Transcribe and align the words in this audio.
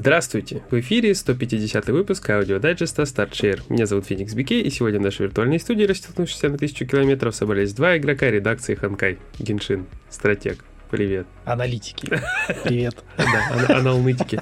Здравствуйте! 0.00 0.62
В 0.70 0.80
эфире 0.80 1.14
150 1.14 1.88
выпуск 1.88 2.30
аудиодайджеста 2.30 3.02
StartShare. 3.02 3.60
Меня 3.68 3.84
зовут 3.84 4.06
Феникс 4.06 4.32
Бике, 4.32 4.62
и 4.62 4.70
сегодня 4.70 4.98
в 4.98 5.02
нашей 5.02 5.26
виртуальной 5.26 5.60
студии, 5.60 5.84
растянувшейся 5.84 6.48
на 6.48 6.56
тысячу 6.56 6.86
километров, 6.86 7.36
собрались 7.36 7.74
два 7.74 7.98
игрока 7.98 8.30
редакции 8.30 8.76
Ханкай. 8.76 9.18
Геншин, 9.38 9.84
стратег. 10.08 10.64
Привет. 10.90 11.26
Аналитики. 11.44 12.08
Привет. 12.64 12.96
Да, 13.18 13.76
аналитики. 13.76 14.40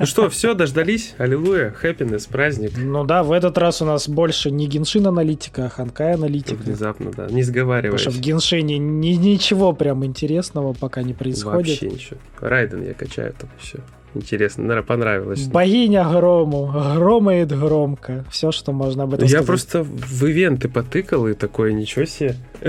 Ну 0.00 0.06
что, 0.06 0.28
все, 0.28 0.54
дождались? 0.54 1.14
Аллилуйя, 1.16 1.70
happiness, 1.70 2.26
праздник. 2.26 2.72
Ну 2.76 3.04
да, 3.04 3.22
в 3.22 3.30
этот 3.30 3.56
раз 3.58 3.80
у 3.80 3.84
нас 3.84 4.08
больше 4.08 4.50
не 4.50 4.66
Геншин 4.66 5.06
аналитика, 5.06 5.66
а 5.66 5.68
Ханкай 5.68 6.14
аналитика. 6.14 6.60
Внезапно, 6.60 7.12
да, 7.12 7.28
не 7.28 7.44
сговариваясь. 7.44 8.02
Потому 8.02 8.12
что 8.12 8.20
в 8.20 8.24
Геншине 8.26 8.76
ни, 8.76 9.10
ничего 9.10 9.72
прям 9.72 10.04
интересного 10.04 10.72
пока 10.72 11.02
не 11.02 11.14
происходит. 11.14 11.80
Вообще 11.80 11.90
ничего. 11.90 12.18
Райден 12.40 12.82
я 12.82 12.92
качаю 12.92 13.32
там 13.38 13.48
все. 13.56 13.78
Интересно, 14.14 14.64
наверное, 14.64 14.86
понравилось. 14.86 15.46
Богиня 15.46 16.08
грому, 16.08 16.66
громает 16.66 17.48
громко. 17.56 18.24
Все, 18.30 18.50
что 18.50 18.72
можно 18.72 19.04
об 19.04 19.14
этом 19.14 19.24
Я 19.24 19.42
сказать. 19.42 19.46
просто 19.46 19.82
в 19.84 20.24
ивенты 20.26 20.68
потыкал 20.68 21.28
и 21.28 21.34
такое, 21.34 21.72
ничего 21.72 22.04
себе. 22.04 22.34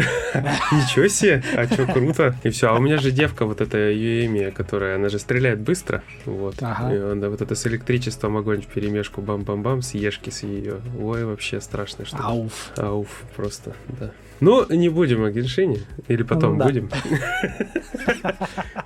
Ничего 0.71 1.07
себе, 1.07 1.43
а 1.55 1.65
что 1.65 1.85
круто. 1.85 2.35
И 2.43 2.49
все, 2.49 2.69
а 2.69 2.75
у 2.75 2.79
меня 2.79 2.97
же 2.97 3.11
девка 3.11 3.45
вот 3.45 3.59
эта 3.59 3.77
Юэми, 3.91 4.51
которая, 4.51 4.95
она 4.95 5.09
же 5.09 5.19
стреляет 5.19 5.59
быстро. 5.59 6.03
Вот. 6.25 6.55
Ага. 6.61 6.93
И 6.93 6.97
она 6.97 7.29
вот 7.29 7.41
это 7.41 7.55
с 7.55 7.67
электричеством 7.67 8.37
огонь 8.37 8.61
в 8.61 8.67
перемешку 8.67 9.21
бам-бам-бам, 9.21 9.81
с 9.81 9.93
ешки 9.93 10.29
с 10.29 10.43
ее. 10.43 10.75
Ой, 10.99 11.25
вообще 11.25 11.59
страшно 11.59 12.05
что 12.05 12.17
Ауф. 12.17 12.71
Ауф, 12.77 13.23
просто, 13.35 13.73
да. 13.99 14.11
Ну, 14.41 14.65
не 14.69 14.89
будем 14.89 15.23
о 15.23 15.31
Геншине. 15.31 15.79
Или 16.07 16.23
потом 16.23 16.53
Ну 16.53 16.59
да. 16.59 16.65
будем. 16.65 16.89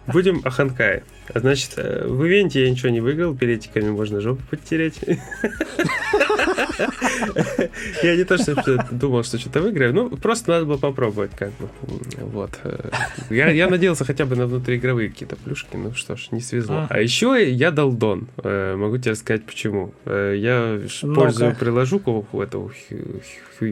Будем 0.08 0.42
о 0.44 0.50
Ханкае. 0.52 1.03
Значит, 1.34 1.72
э, 1.78 2.06
в 2.08 2.23
ивенте 2.25 2.64
я 2.66 2.70
ничего 2.70 2.89
не 2.89 3.00
выиграл, 3.02 3.34
билетиками 3.34 3.89
можно 3.89 4.20
жопу 4.22 4.42
подтереть. 4.50 5.00
Я 8.03 8.15
не 8.15 8.23
то, 8.23 8.38
что 8.38 8.55
думал, 8.91 9.23
что 9.23 9.38
что-то 9.38 9.61
выиграю, 9.61 9.93
ну, 9.93 10.09
просто 10.09 10.52
надо 10.52 10.65
было 10.65 10.77
попробовать, 10.77 11.31
как 11.37 11.49
бы. 11.59 11.69
Вот. 12.17 12.52
Э, 12.63 12.89
Я, 13.29 13.49
я 13.52 13.67
надеялся 13.69 14.05
хотя 14.05 14.25
бы 14.25 14.35
на 14.35 14.45
внутриигровые 14.47 15.09
какие-то 15.09 15.35
плюшки, 15.35 15.75
ну 15.77 15.93
что 15.93 16.15
ж, 16.15 16.27
не 16.31 16.41
свезло. 16.41 16.87
А 16.89 16.99
еще 16.99 17.35
я 17.52 17.71
дал 17.71 17.91
дон. 17.91 18.27
Э, 18.43 18.75
Могу 18.75 18.97
тебе 18.97 19.15
сказать, 19.15 19.45
почему. 19.45 19.93
Э, 20.05 20.35
Я 20.37 20.79
пользую 21.15 21.55
приложуку 21.55 22.27
ху- 22.31 22.71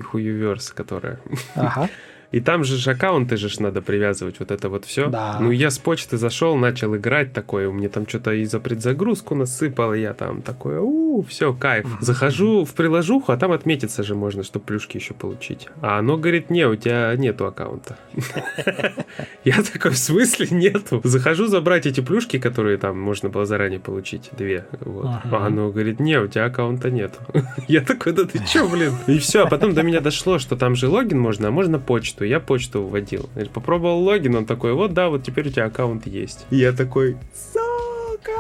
хуюверс, 0.02 0.72
которая 0.72 1.20
Ага. 1.56 1.90
и 2.32 2.40
там 2.42 2.64
же 2.64 2.90
аккаунты 2.92 3.38
же 3.38 3.50
ж 3.50 3.60
надо 3.60 3.82
привязывать, 3.82 4.40
вот 4.40 4.52
это 4.52 4.70
вот 4.70 4.86
все. 4.86 5.08
Да. 5.10 5.38
Ну, 5.42 5.52
я 5.52 5.70
с 5.70 5.78
почты 5.78 6.18
зашел, 6.18 6.56
начал 6.56 6.96
играть 6.96 7.34
такое, 7.34 7.68
у 7.68 7.74
меня 7.74 7.90
там 7.90 8.08
что-то 8.08 8.32
и 8.32 8.46
за 8.46 8.60
предзагрузку 8.60 9.36
насыпало, 9.36 9.94
я 9.94 10.14
там 10.14 10.42
такое, 10.42 10.80
у, 10.80 11.03
все, 11.22 11.54
кайф. 11.54 11.86
Захожу 12.02 12.66
в 12.66 12.74
приложуху, 12.74 13.32
а 13.32 13.38
там 13.38 13.52
отметиться 13.52 14.04
же 14.04 14.16
можно, 14.16 14.44
чтобы 14.44 14.66
плюшки 14.66 14.98
еще 14.98 15.14
получить. 15.14 15.68
А 15.82 16.00
оно 16.00 16.18
говорит, 16.18 16.50
не, 16.50 16.68
у 16.68 16.76
тебя 16.76 17.14
нету 17.16 17.46
аккаунта. 17.46 17.98
Я 19.44 19.62
такой, 19.62 19.92
в 19.92 19.98
смысле 19.98 20.48
нету? 20.52 21.02
Захожу 21.04 21.48
забрать 21.48 21.86
эти 21.86 22.02
плюшки, 22.02 22.40
которые 22.40 22.78
там 22.78 23.00
можно 23.00 23.30
было 23.30 23.46
заранее 23.46 23.80
получить, 23.80 24.30
две. 24.38 24.66
Вот. 24.80 25.06
А 25.06 25.46
оно 25.48 25.70
говорит, 25.70 26.00
не, 26.00 26.20
у 26.20 26.28
тебя 26.28 26.46
аккаунта 26.46 26.90
нету. 26.90 27.20
Я 27.68 27.82
такой, 27.82 28.14
да 28.14 28.26
ты 28.26 28.40
че, 28.46 28.68
блин? 28.68 28.94
И 29.08 29.20
все, 29.20 29.44
а 29.44 29.48
потом 29.48 29.74
до 29.74 29.84
меня 29.84 30.02
дошло, 30.02 30.40
что 30.40 30.56
там 30.56 30.76
же 30.76 30.88
логин 30.88 31.20
можно, 31.20 31.50
а 31.50 31.52
можно 31.52 31.80
почту. 31.80 32.26
Я 32.26 32.40
почту 32.40 32.84
вводил. 32.84 33.30
Попробовал 33.54 34.04
логин, 34.04 34.36
он 34.36 34.46
такой, 34.46 34.74
вот 34.74 34.94
да, 34.94 35.10
вот 35.10 35.24
теперь 35.24 35.48
у 35.48 35.52
тебя 35.52 35.66
аккаунт 35.66 36.08
есть. 36.08 36.46
И 36.50 36.58
я 36.58 36.72
такой, 36.72 37.18
сука! 37.34 38.34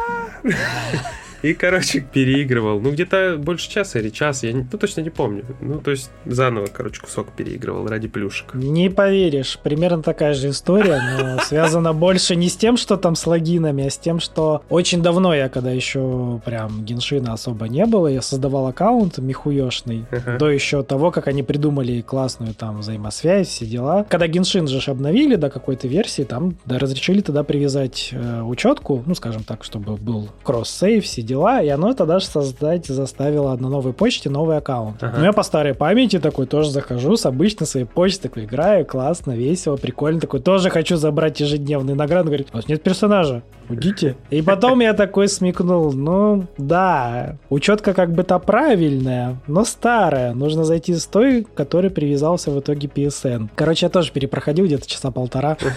И, 1.44 1.54
короче, 1.54 2.00
переигрывал. 2.00 2.80
Ну, 2.80 2.92
где-то 2.92 3.36
больше 3.38 3.70
часа 3.70 4.00
или 4.00 4.10
час, 4.10 4.44
я 4.44 4.54
не- 4.54 4.66
ну, 4.72 4.78
точно 4.78 5.02
не 5.02 5.10
помню. 5.10 5.44
Ну, 5.62 5.80
то 5.80 5.92
есть, 5.92 6.10
заново, 6.26 6.68
короче, 6.68 7.02
кусок 7.02 7.32
переигрывал 7.34 7.86
ради 7.88 8.08
плюшек. 8.08 8.54
Не 8.54 8.90
поверишь, 8.90 9.60
примерно 9.62 10.02
такая 10.02 10.34
же 10.34 10.50
история, 10.50 11.02
но 11.20 11.40
связана 11.44 11.94
больше 11.94 12.36
не 12.38 12.48
с 12.48 12.56
тем, 12.56 12.78
что 12.78 12.96
там 12.96 13.16
с 13.16 13.28
логинами, 13.28 13.86
а 13.88 13.90
с 13.90 13.98
тем, 13.98 14.20
что 14.22 14.64
очень 14.70 15.02
давно 15.02 15.36
я, 15.36 15.50
когда 15.50 15.72
еще 15.72 16.40
прям 16.46 16.86
Геншина 16.86 17.34
особо 17.34 17.68
не 17.68 17.86
было, 17.86 18.08
я 18.08 18.22
создавал 18.22 18.68
аккаунт 18.68 19.18
михуешный, 19.18 20.06
Ага. 20.12 20.38
до 20.38 20.50
еще 20.50 20.82
того, 20.84 21.12
как 21.12 21.28
они 21.28 21.44
придумали 21.44 22.00
классную 22.02 22.54
там 22.54 22.80
взаимосвязь, 22.80 23.50
все 23.50 23.66
дела. 23.66 24.06
Когда 24.10 24.28
Геншин 24.28 24.68
же 24.68 24.80
обновили 24.90 25.36
до 25.36 25.50
какой-то 25.50 25.88
версии, 25.90 26.24
там 26.24 26.56
да, 26.66 26.80
разрешили 26.80 27.20
тогда 27.20 27.44
привязать 27.44 28.10
э, 28.14 28.42
учетку, 28.42 29.04
ну, 29.06 29.14
скажем 29.14 29.44
так, 29.44 29.66
чтобы 29.66 29.98
был 29.98 30.30
кросс-сейв, 30.44 31.04
все 31.04 31.22
дела, 31.22 31.33
и 31.34 31.68
оно 31.70 31.94
тогда 31.94 32.20
же 32.20 32.26
создать 32.26 32.88
заставило 32.88 33.56
на 33.56 33.70
новой 33.70 33.94
почте 33.94 34.30
новый 34.30 34.58
аккаунт. 34.58 35.02
Ага. 35.02 35.18
Ну, 35.18 35.26
я 35.26 35.34
по 35.34 35.44
старой 35.44 35.74
памяти 35.74 36.20
такой 36.20 36.46
тоже 36.46 36.70
захожу 36.70 37.18
с 37.18 37.26
обычной 37.26 37.68
своей 37.68 37.86
почты, 37.86 38.30
такой 38.30 38.46
играю, 38.46 38.86
классно, 38.86 39.32
весело, 39.32 39.76
прикольно, 39.76 40.20
такой 40.20 40.40
тоже 40.40 40.70
хочу 40.70 40.96
забрать 40.96 41.40
ежедневные 41.40 41.96
награды, 41.96 42.28
говорит, 42.28 42.50
у 42.54 42.56
вас 42.56 42.68
нет 42.68 42.82
персонажа, 42.84 43.44
уйдите. 43.70 44.16
И 44.30 44.42
потом 44.42 44.80
я 44.80 44.94
такой 44.94 45.28
смекнул, 45.28 45.94
ну, 45.94 46.46
да, 46.58 47.38
учетка 47.50 47.94
как 47.94 48.12
бы-то 48.14 48.40
правильная, 48.40 49.38
но 49.48 49.66
старая, 49.66 50.34
нужно 50.34 50.64
зайти 50.64 50.94
с 50.96 51.06
той, 51.06 51.46
который 51.56 51.90
привязался 51.90 52.52
в 52.52 52.60
итоге 52.60 52.88
PSN. 52.88 53.50
Короче, 53.56 53.86
я 53.88 53.90
тоже 53.90 54.12
перепроходил 54.12 54.66
где-то 54.66 54.88
часа 54.88 55.12
полтора. 55.12 55.58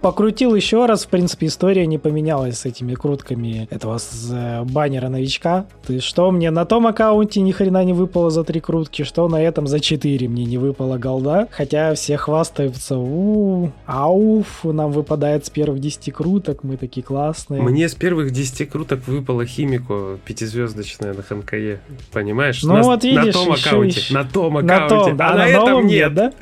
Покрутил 0.00 0.54
еще 0.54 0.86
раз, 0.86 1.04
в 1.04 1.08
принципе, 1.08 1.46
история 1.46 1.86
не 1.86 1.98
поменялась 1.98 2.58
с 2.58 2.64
этими 2.66 2.94
крутками 2.94 3.66
этого 3.70 3.98
с, 3.98 4.28
э, 4.32 4.62
баннера 4.64 5.08
новичка. 5.08 5.66
То 5.86 5.92
есть, 5.92 6.04
что 6.06 6.30
мне 6.30 6.50
на 6.50 6.64
том 6.64 6.86
аккаунте 6.86 7.40
ни 7.40 7.52
хрена 7.52 7.84
не 7.84 7.92
выпало 7.92 8.30
за 8.30 8.44
три 8.44 8.60
крутки, 8.60 9.02
что 9.04 9.28
на 9.28 9.42
этом 9.42 9.66
за 9.66 9.80
четыре 9.80 10.28
мне 10.28 10.44
не 10.44 10.58
выпало 10.58 10.98
голда. 10.98 11.48
Хотя 11.50 11.94
все 11.94 12.16
хвастаются, 12.16 12.96
у 12.98 13.70
ауф, 13.86 14.64
нам 14.64 14.92
выпадает 14.92 15.46
с 15.46 15.50
первых 15.50 15.80
10 15.80 16.10
круток, 16.12 16.62
мы 16.64 16.76
такие 16.76 17.02
классные. 17.02 17.62
Мне 17.62 17.88
с 17.88 17.94
первых 17.94 18.30
10 18.30 18.68
круток 18.70 19.06
выпало 19.06 19.44
химику 19.46 20.18
пятизвездочная 20.24 21.14
на 21.14 21.22
Ханкае. 21.22 21.80
Понимаешь? 22.12 22.62
Ну 22.62 22.74
На- 22.74 22.82
вот 22.82 23.04
видишь, 23.04 23.26
на 23.26 23.32
том 23.32 23.52
еще- 23.52 23.68
аккаунте. 23.68 24.00
еще- 24.00 24.14
На 24.14 24.24
том 24.24 24.54
на 24.54 24.60
аккаунте. 24.60 25.08
том, 25.10 25.16
да, 25.16 25.26
а 25.28 25.30
на 25.32 25.36
на 25.38 25.46
этом 25.48 25.86
нет, 25.86 26.14
да? 26.14 26.32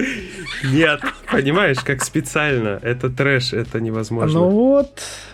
Нет. 0.72 1.01
Понимаешь, 1.32 1.78
как 1.80 2.02
специально. 2.02 2.78
Это 2.82 3.08
трэш, 3.10 3.52
это 3.52 3.80
невозможно. 3.80 4.41
Ну 4.41 4.48
вот, 4.50 4.88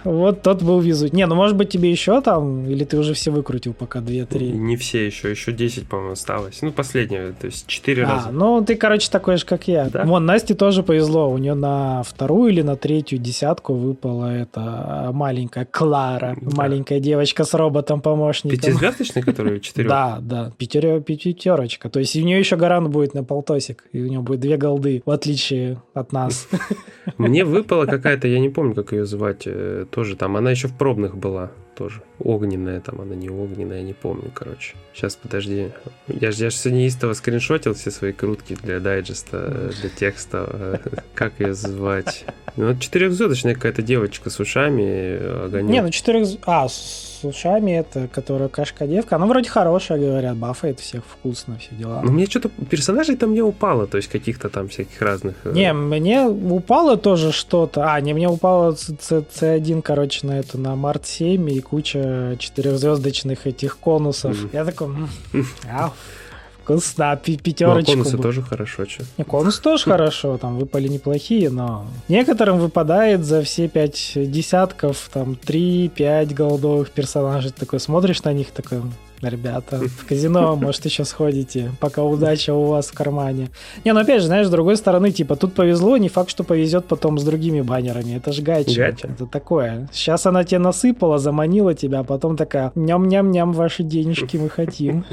вот 0.04 0.42
тот 0.42 0.62
был 0.62 0.80
везуть. 0.80 1.12
Не, 1.12 1.26
ну 1.26 1.34
может 1.34 1.56
быть 1.56 1.70
тебе 1.70 1.90
еще 1.90 2.20
там, 2.20 2.66
или 2.68 2.84
ты 2.84 2.98
уже 2.98 3.14
все 3.14 3.30
выкрутил 3.30 3.72
пока 3.72 4.00
2-3? 4.00 4.52
Не 4.52 4.76
все 4.76 5.06
еще, 5.06 5.30
еще 5.30 5.52
10, 5.52 5.88
по-моему, 5.88 6.12
осталось. 6.12 6.60
Ну, 6.62 6.72
последнее, 6.72 7.32
то 7.32 7.46
есть 7.46 7.66
4 7.66 8.04
А, 8.04 8.08
раза. 8.08 8.30
ну 8.30 8.62
ты, 8.64 8.76
короче, 8.76 9.10
такой 9.10 9.36
же, 9.36 9.46
как 9.46 9.68
я. 9.68 9.86
Да? 9.88 10.04
Вон, 10.04 10.26
Насте 10.26 10.54
тоже 10.54 10.82
повезло. 10.82 11.30
У 11.30 11.38
нее 11.38 11.54
на 11.54 12.02
вторую 12.02 12.52
или 12.52 12.62
на 12.62 12.76
третью 12.76 13.18
десятку 13.18 13.74
выпала 13.74 14.26
эта 14.34 15.10
маленькая 15.12 15.64
Клара. 15.64 16.36
Да. 16.40 16.56
Маленькая 16.56 17.00
девочка 17.00 17.44
с 17.44 17.54
роботом-помощником. 17.54 18.58
Пятизвездочный, 18.58 19.22
который 19.22 19.60
4? 19.60 19.88
Да, 19.88 20.18
да, 20.20 20.52
пятеро- 20.58 21.00
пятерочка. 21.00 21.88
То 21.88 22.00
есть 22.00 22.16
у 22.16 22.20
нее 22.20 22.38
еще 22.38 22.56
гарант 22.56 22.88
будет 22.88 23.14
на 23.14 23.24
полтосик, 23.24 23.84
и 23.92 24.00
у 24.02 24.06
нее 24.06 24.20
будет 24.20 24.40
две 24.40 24.56
голды, 24.56 25.02
в 25.06 25.10
отличие 25.10 25.80
от 25.96 26.12
нас. 26.12 26.48
Мне 27.18 27.44
выпала 27.44 27.86
какая-то, 27.86 28.28
я 28.28 28.38
не 28.38 28.48
помню, 28.48 28.74
как 28.74 28.92
ее 28.92 29.06
звать, 29.06 29.42
э, 29.46 29.86
тоже 29.90 30.16
там. 30.16 30.36
Она 30.36 30.50
еще 30.50 30.68
в 30.68 30.76
пробных 30.76 31.16
была 31.16 31.50
тоже. 31.76 32.00
Огненная 32.18 32.80
там, 32.80 33.00
она 33.00 33.14
не 33.14 33.28
огненная, 33.28 33.82
не 33.82 33.92
помню, 33.92 34.30
короче. 34.34 34.74
Сейчас, 34.94 35.14
подожди. 35.16 35.70
Я 36.08 36.32
же 36.32 36.44
я 36.44 36.50
ж 36.50 36.54
сегодня 36.54 36.86
истово 36.86 37.12
скриншотил 37.12 37.74
все 37.74 37.90
свои 37.90 38.12
крутки 38.12 38.56
для 38.62 38.80
дайджеста, 38.80 39.46
э, 39.48 39.70
для 39.80 39.90
текста. 39.90 40.48
э, 40.84 40.98
Как 41.14 41.38
ее 41.38 41.54
звать? 41.54 42.24
Ну, 42.56 42.74
четырехзвездочная 42.76 43.54
какая-то 43.54 43.82
девочка 43.82 44.30
с 44.30 44.40
ушами, 44.40 45.44
огонек. 45.46 45.70
Не, 45.70 45.82
ну 45.82 45.90
четырех... 45.90 46.26
А, 46.46 46.66
с 46.68 47.20
ушами 47.22 47.72
это, 47.72 48.08
которая 48.08 48.48
кашка-девка. 48.48 49.16
Она 49.16 49.26
вроде 49.26 49.50
хорошая, 49.50 49.98
говорят, 49.98 50.36
бафает 50.36 50.80
всех 50.80 51.02
вкусно, 51.04 51.58
все 51.58 51.74
дела. 51.74 52.00
Ну, 52.02 52.12
мне 52.12 52.24
что-то 52.26 52.48
персонажей 52.70 53.16
там 53.16 53.34
не 53.34 53.42
упало, 53.42 53.86
то 53.86 53.98
есть 53.98 54.08
каких-то 54.08 54.48
там 54.48 54.68
всяких 54.68 55.00
разных. 55.02 55.34
Не, 55.44 55.72
мне 55.86 56.22
упало 56.26 56.96
тоже 56.96 57.32
что-то. 57.32 57.92
А, 57.92 58.00
не, 58.00 58.12
мне 58.14 58.28
упало 58.28 58.72
C1, 58.72 59.82
короче, 59.82 60.26
на 60.26 60.38
эту, 60.38 60.58
на 60.58 60.76
Март 60.76 61.06
7 61.06 61.50
и 61.50 61.60
куча 61.60 62.36
четырехзвездочных 62.38 63.46
этих 63.46 63.78
конусов. 63.78 64.36
Мгм. 64.38 64.50
Я 64.52 64.64
такой, 64.64 64.88
ау, 65.72 65.90
вкусно, 66.62 67.18
пи- 67.22 67.32
ну, 67.32 67.38
а 67.38 67.42
пятерочку. 67.42 67.92
конусы 67.92 68.16
бы. 68.16 68.22
тоже 68.22 68.42
хорошо, 68.42 68.86
что. 68.86 69.04
Не, 69.18 69.24
конус 69.24 69.58
тоже 69.60 69.84
хорошо, 69.90 70.36
там 70.38 70.58
выпали 70.58 70.88
неплохие, 70.88 71.50
но 71.50 71.86
некоторым 72.08 72.58
выпадает 72.58 73.24
за 73.24 73.42
все 73.42 73.68
пять 73.68 74.12
десятков, 74.14 75.08
там 75.12 75.36
3-5 75.46 76.34
голдовых 76.34 76.90
персонажей. 76.90 77.50
Ты 77.52 77.60
такой 77.60 77.80
смотришь 77.80 78.22
на 78.24 78.32
них, 78.32 78.50
такой, 78.50 78.82
ребята. 79.22 79.78
В 79.78 80.06
казино, 80.06 80.56
может, 80.56 80.84
еще 80.84 81.04
сходите, 81.04 81.70
пока 81.80 82.02
удача 82.02 82.54
у 82.54 82.66
вас 82.66 82.88
в 82.88 82.94
кармане. 82.94 83.48
Не, 83.84 83.92
ну 83.92 84.00
опять 84.00 84.20
же, 84.20 84.26
знаешь, 84.26 84.46
с 84.46 84.50
другой 84.50 84.76
стороны, 84.76 85.10
типа, 85.10 85.36
тут 85.36 85.54
повезло, 85.54 85.96
не 85.96 86.08
факт, 86.08 86.30
что 86.30 86.44
повезет 86.44 86.86
потом 86.86 87.18
с 87.18 87.24
другими 87.24 87.60
баннерами. 87.60 88.16
Это 88.16 88.32
же 88.32 88.42
гача. 88.42 88.74
Гача. 88.74 89.08
Это 89.08 89.26
такое. 89.26 89.88
Сейчас 89.92 90.26
она 90.26 90.44
тебе 90.44 90.58
насыпала, 90.58 91.18
заманила 91.18 91.74
тебя, 91.74 92.00
а 92.00 92.04
потом 92.04 92.36
такая, 92.36 92.72
ням-ням-ням, 92.74 93.52
ваши 93.52 93.82
денежки 93.82 94.36
мы 94.36 94.48
хотим. 94.48 95.04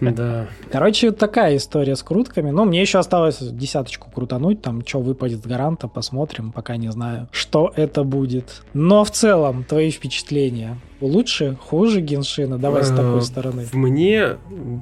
Да. 0.00 0.46
Короче, 0.70 1.10
такая 1.10 1.56
история 1.56 1.96
с 1.96 2.02
крутками. 2.02 2.50
Ну, 2.50 2.64
мне 2.64 2.80
еще 2.80 2.98
осталось 2.98 3.38
десяточку 3.40 4.10
крутануть, 4.10 4.62
там, 4.62 4.84
что 4.86 5.00
выпадет 5.00 5.42
с 5.42 5.46
гаранта, 5.46 5.88
посмотрим, 5.88 6.52
пока 6.52 6.76
не 6.76 6.90
знаю, 6.90 7.28
что 7.30 7.72
это 7.76 8.04
будет. 8.04 8.62
Но 8.72 9.04
в 9.04 9.10
целом, 9.10 9.64
твои 9.64 9.90
впечатления 9.90 10.78
лучше, 11.06 11.56
хуже 11.60 12.00
Геншина? 12.00 12.58
Давай 12.58 12.84
с 12.84 12.90
такой 12.90 13.22
стороны. 13.22 13.66
Мне 13.72 14.36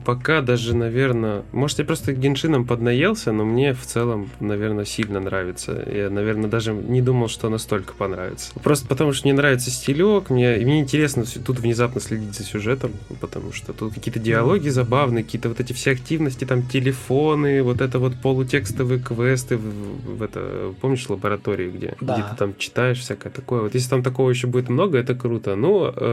пока 0.05 0.41
даже, 0.41 0.75
наверное... 0.77 1.43
Может, 1.53 1.79
я 1.81 1.85
просто 1.85 2.13
Геншином 2.13 2.67
поднаелся, 2.67 3.33
но 3.33 3.45
мне 3.45 3.75
в 3.75 3.85
целом, 3.85 4.31
наверное, 4.41 4.85
сильно 4.85 5.21
нравится. 5.21 5.83
Я, 5.93 6.11
наверное, 6.11 6.49
даже 6.49 6.73
не 6.73 7.03
думал, 7.03 7.29
что 7.29 7.49
настолько 7.49 7.95
понравится. 7.95 8.53
Просто 8.63 8.87
потому, 8.87 9.13
что 9.13 9.27
мне 9.27 9.35
нравится 9.35 9.71
стилек, 9.71 10.31
мне, 10.31 10.59
и 10.59 10.65
мне 10.65 10.81
интересно 10.81 11.25
тут 11.45 11.61
внезапно 11.61 12.01
следить 12.01 12.35
за 12.35 12.45
сюжетом, 12.45 12.93
потому 13.21 13.53
что 13.53 13.73
тут 13.73 13.95
какие-то 13.95 14.21
диалоги 14.21 14.69
забавные, 14.69 15.25
какие-то 15.25 15.49
вот 15.49 15.61
эти 15.61 15.73
все 15.73 15.93
активности, 15.93 16.45
там 16.45 16.63
телефоны, 16.63 17.63
вот 17.63 17.81
это 17.81 17.99
вот 17.99 18.15
полутекстовые 18.23 19.01
квесты 19.01 19.57
в, 19.57 20.19
в 20.19 20.23
это... 20.23 20.73
Помнишь 20.81 21.09
лабораторию, 21.09 21.73
где, 21.73 21.95
Да. 22.01 22.15
где 22.15 22.23
ты 22.23 22.37
там 22.37 22.55
читаешь 22.59 22.99
всякое 23.01 23.31
такое? 23.31 23.63
Вот 23.63 23.75
если 23.75 23.89
там 23.91 24.03
такого 24.03 24.31
еще 24.31 24.47
будет 24.47 24.69
много, 24.69 24.99
это 24.99 25.15
круто. 25.15 25.57
Ну, 25.57 25.93
э, 25.95 26.12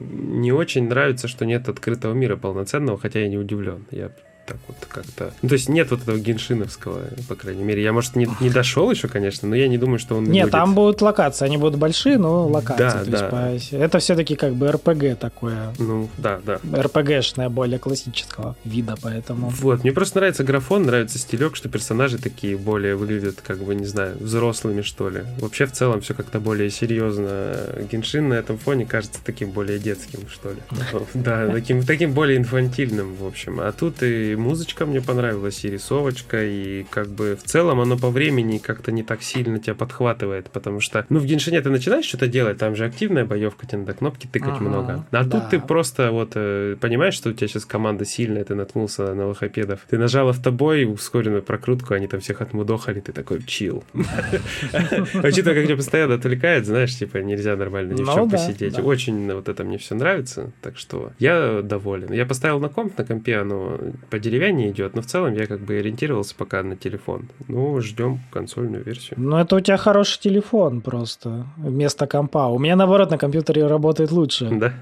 не 0.00 0.52
очень 0.52 0.88
нравится, 0.88 1.28
что 1.28 1.44
нет 1.44 1.68
открытого 1.68 2.14
мира 2.14 2.36
полноценного, 2.36 2.98
хотя 2.98 3.20
я 3.20 3.28
не 3.28 3.38
удивлен. 3.38 3.86
Я 3.90 4.10
так 4.50 4.58
вот 4.66 4.76
как-то... 4.88 5.32
Ну, 5.42 5.48
то 5.48 5.52
есть 5.54 5.68
нет 5.68 5.90
вот 5.92 6.02
этого 6.02 6.18
геншиновского, 6.18 7.02
по 7.28 7.36
крайней 7.36 7.62
мере. 7.62 7.82
Я, 7.82 7.92
может, 7.92 8.16
не, 8.16 8.28
не 8.40 8.50
дошел 8.50 8.90
еще, 8.90 9.06
конечно, 9.06 9.48
но 9.48 9.54
я 9.54 9.68
не 9.68 9.78
думаю, 9.78 10.00
что 10.00 10.16
он 10.16 10.24
Нет, 10.24 10.46
будет. 10.46 10.52
там 10.52 10.74
будут 10.74 11.00
локации, 11.02 11.44
они 11.44 11.56
будут 11.56 11.78
большие, 11.78 12.18
но 12.18 12.48
локации. 12.48 13.10
Да, 13.10 13.18
то 13.20 13.30
да. 13.30 13.50
есть 13.50 13.70
по- 13.70 13.76
Это 13.76 13.98
все-таки 14.00 14.34
как 14.34 14.54
бы 14.54 14.72
РПГ 14.72 15.18
такое. 15.18 15.72
Ну, 15.78 16.08
да, 16.18 16.40
да. 16.44 16.58
РПГшное, 16.82 17.48
более 17.48 17.78
классического 17.78 18.56
вида, 18.64 18.96
поэтому... 19.00 19.50
Вот, 19.50 19.84
мне 19.84 19.92
просто 19.92 20.18
нравится 20.18 20.42
графон, 20.42 20.82
нравится 20.82 21.18
стилек, 21.18 21.54
что 21.54 21.68
персонажи 21.68 22.18
такие 22.18 22.56
более 22.56 22.96
выглядят, 22.96 23.40
как 23.40 23.58
бы, 23.58 23.76
не 23.76 23.86
знаю, 23.86 24.16
взрослыми, 24.18 24.82
что 24.82 25.10
ли. 25.10 25.22
Вообще, 25.38 25.66
в 25.66 25.72
целом, 25.72 26.00
все 26.00 26.14
как-то 26.14 26.40
более 26.40 26.70
серьезно. 26.70 27.54
Геншин 27.90 28.28
на 28.30 28.34
этом 28.34 28.58
фоне 28.58 28.84
кажется 28.84 29.20
таким 29.24 29.50
более 29.50 29.78
детским, 29.78 30.28
что 30.28 30.50
ли. 30.50 30.56
Да, 31.14 31.48
таким, 31.48 31.84
таким 31.84 32.12
более 32.12 32.38
инфантильным, 32.38 33.14
в 33.14 33.26
общем. 33.26 33.60
А 33.60 33.72
тут 33.72 34.02
и 34.02 34.34
музычка 34.40 34.86
мне 34.86 35.00
понравилась, 35.00 35.64
и 35.64 35.70
рисовочка, 35.70 36.44
и 36.44 36.84
как 36.90 37.08
бы 37.08 37.36
в 37.36 37.46
целом 37.46 37.80
оно 37.80 37.96
по 37.96 38.10
времени 38.10 38.58
как-то 38.58 38.92
не 38.92 39.02
так 39.02 39.22
сильно 39.22 39.58
тебя 39.58 39.74
подхватывает, 39.74 40.50
потому 40.50 40.80
что, 40.80 41.06
ну, 41.08 41.20
в 41.20 41.26
Геншине 41.26 41.60
ты 41.60 41.70
начинаешь 41.70 42.04
что-то 42.04 42.26
делать, 42.26 42.58
там 42.58 42.74
же 42.76 42.84
активная 42.84 43.24
боевка, 43.24 43.66
тебе 43.66 43.78
надо 43.78 43.94
кнопки 43.94 44.26
тыкать 44.26 44.54
Ага, 44.56 44.64
много. 44.64 45.06
А 45.10 45.24
да. 45.24 45.40
тут 45.40 45.50
ты 45.50 45.60
просто 45.60 46.10
вот 46.10 46.32
э, 46.34 46.76
понимаешь, 46.80 47.14
что 47.14 47.30
у 47.30 47.32
тебя 47.32 47.48
сейчас 47.48 47.64
команда 47.64 48.04
сильная, 48.04 48.44
ты 48.44 48.54
наткнулся 48.54 49.14
на 49.14 49.26
лохопедов. 49.26 49.80
Ты 49.88 49.98
нажал 49.98 50.28
автобой, 50.28 50.84
ускоренную 50.84 51.42
прокрутку, 51.42 51.94
они 51.94 52.06
там 52.06 52.20
всех 52.20 52.40
отмудохали, 52.40 53.00
ты 53.00 53.12
такой 53.12 53.42
чил. 53.42 53.84
Учитывая, 53.94 55.54
как 55.54 55.64
тебя 55.64 55.76
постоянно 55.76 56.14
отвлекает, 56.14 56.66
знаешь, 56.66 56.96
типа 56.96 57.18
нельзя 57.18 57.56
нормально 57.56 57.92
ни 57.92 58.02
в 58.02 58.06
Ну 58.06 58.14
чем 58.14 58.30
посидеть. 58.30 58.78
Очень 58.78 59.32
вот 59.32 59.48
это 59.48 59.64
мне 59.64 59.78
все 59.78 59.94
нравится, 59.94 60.52
так 60.62 60.78
что 60.78 61.12
я 61.18 61.62
доволен. 61.62 62.12
Я 62.12 62.26
поставил 62.26 62.60
на 62.60 62.68
комп, 62.68 62.96
на 62.98 63.04
компе 63.04 63.38
оно 63.38 63.78
по 64.10 64.18
деревяне 64.30 64.70
идет, 64.70 64.94
но 64.94 65.02
в 65.02 65.06
целом 65.06 65.34
я 65.34 65.46
как 65.46 65.60
бы 65.60 65.74
ориентировался 65.78 66.34
пока 66.36 66.62
на 66.62 66.76
телефон. 66.76 67.28
Ну, 67.48 67.80
ждем 67.80 68.20
консольную 68.32 68.84
версию. 68.84 69.14
Ну, 69.18 69.36
это 69.36 69.56
у 69.56 69.60
тебя 69.60 69.76
хороший 69.76 70.20
телефон 70.20 70.80
просто 70.80 71.46
вместо 71.56 72.06
компа. 72.06 72.46
У 72.48 72.58
меня, 72.58 72.76
наоборот, 72.76 73.10
на 73.10 73.18
компьютере 73.18 73.66
работает 73.66 74.10
лучше. 74.12 74.48
Да? 74.50 74.72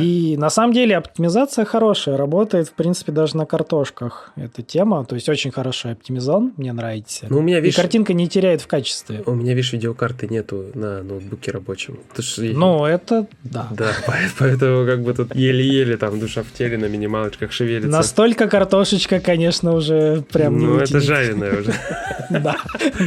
И 0.00 0.36
на 0.38 0.50
самом 0.50 0.72
деле 0.72 0.96
оптимизация 0.96 1.64
хорошая, 1.64 2.16
работает, 2.16 2.68
в 2.68 2.72
принципе, 2.72 3.12
даже 3.12 3.36
на 3.36 3.46
картошках. 3.46 4.32
Эта 4.36 4.62
тема, 4.62 5.04
то 5.04 5.14
есть 5.14 5.28
очень 5.28 5.50
хороший 5.50 5.92
оптимизон, 5.92 6.52
мне 6.56 6.72
нравится. 6.72 7.26
Ну, 7.28 7.38
у 7.38 7.42
меня, 7.42 7.58
И 7.58 7.62
видишь, 7.62 7.76
картинка 7.76 8.12
не 8.14 8.28
теряет 8.28 8.60
в 8.62 8.66
качестве. 8.66 9.22
у 9.26 9.34
меня, 9.34 9.52
видишь, 9.54 9.72
видеокарты 9.72 10.28
нету 10.28 10.66
на 10.74 11.02
ноутбуке 11.02 11.50
рабочем. 11.50 11.98
Ну, 12.38 12.84
это 12.86 13.26
да. 13.42 13.68
Да, 13.70 13.90
по- 14.06 14.14
поэтому 14.38 14.86
как 14.86 15.02
бы 15.02 15.12
тут 15.14 15.34
еле-еле 15.34 15.96
там 15.96 16.18
душа 16.20 16.42
в 16.42 16.52
теле 16.52 16.78
на 16.78 16.86
минималочках 16.86 17.52
шевелится. 17.52 17.88
Настолько 17.90 18.48
картошечка, 18.48 18.93
конечно, 19.20 19.72
уже 19.74 20.22
прям 20.32 20.58
не 20.58 20.66
ну, 20.66 20.78
это 20.78 21.00
жареная 21.00 21.60
уже 21.60 21.74
Да, 22.30 22.56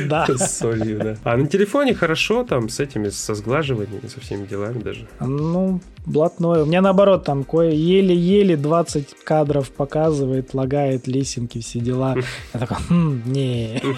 да. 0.08 0.28
с 0.28 0.58
солью, 0.58 1.00
да. 1.00 1.18
А 1.24 1.38
на 1.38 1.48
телефоне 1.48 1.94
хорошо, 1.94 2.44
там, 2.44 2.70
с 2.70 2.80
этими, 2.80 3.10
со 3.10 3.36
сглаживаниями, 3.36 4.08
со 4.08 4.20
всеми 4.20 4.46
делами 4.46 4.80
даже. 4.80 5.08
Ну, 5.20 5.82
блатное. 6.06 6.64
У 6.64 6.66
меня 6.66 6.82
наоборот, 6.82 7.24
там 7.26 7.44
кое 7.44 7.72
еле-еле 7.72 8.58
20 8.58 9.24
кадров 9.24 9.70
показывает, 9.72 10.54
лагает, 10.54 11.08
лесенки, 11.08 11.60
все 11.60 11.80
дела. 11.80 12.16
Я 12.54 12.60
такой, 12.60 12.78
хм, 12.90 13.22
не. 13.26 13.82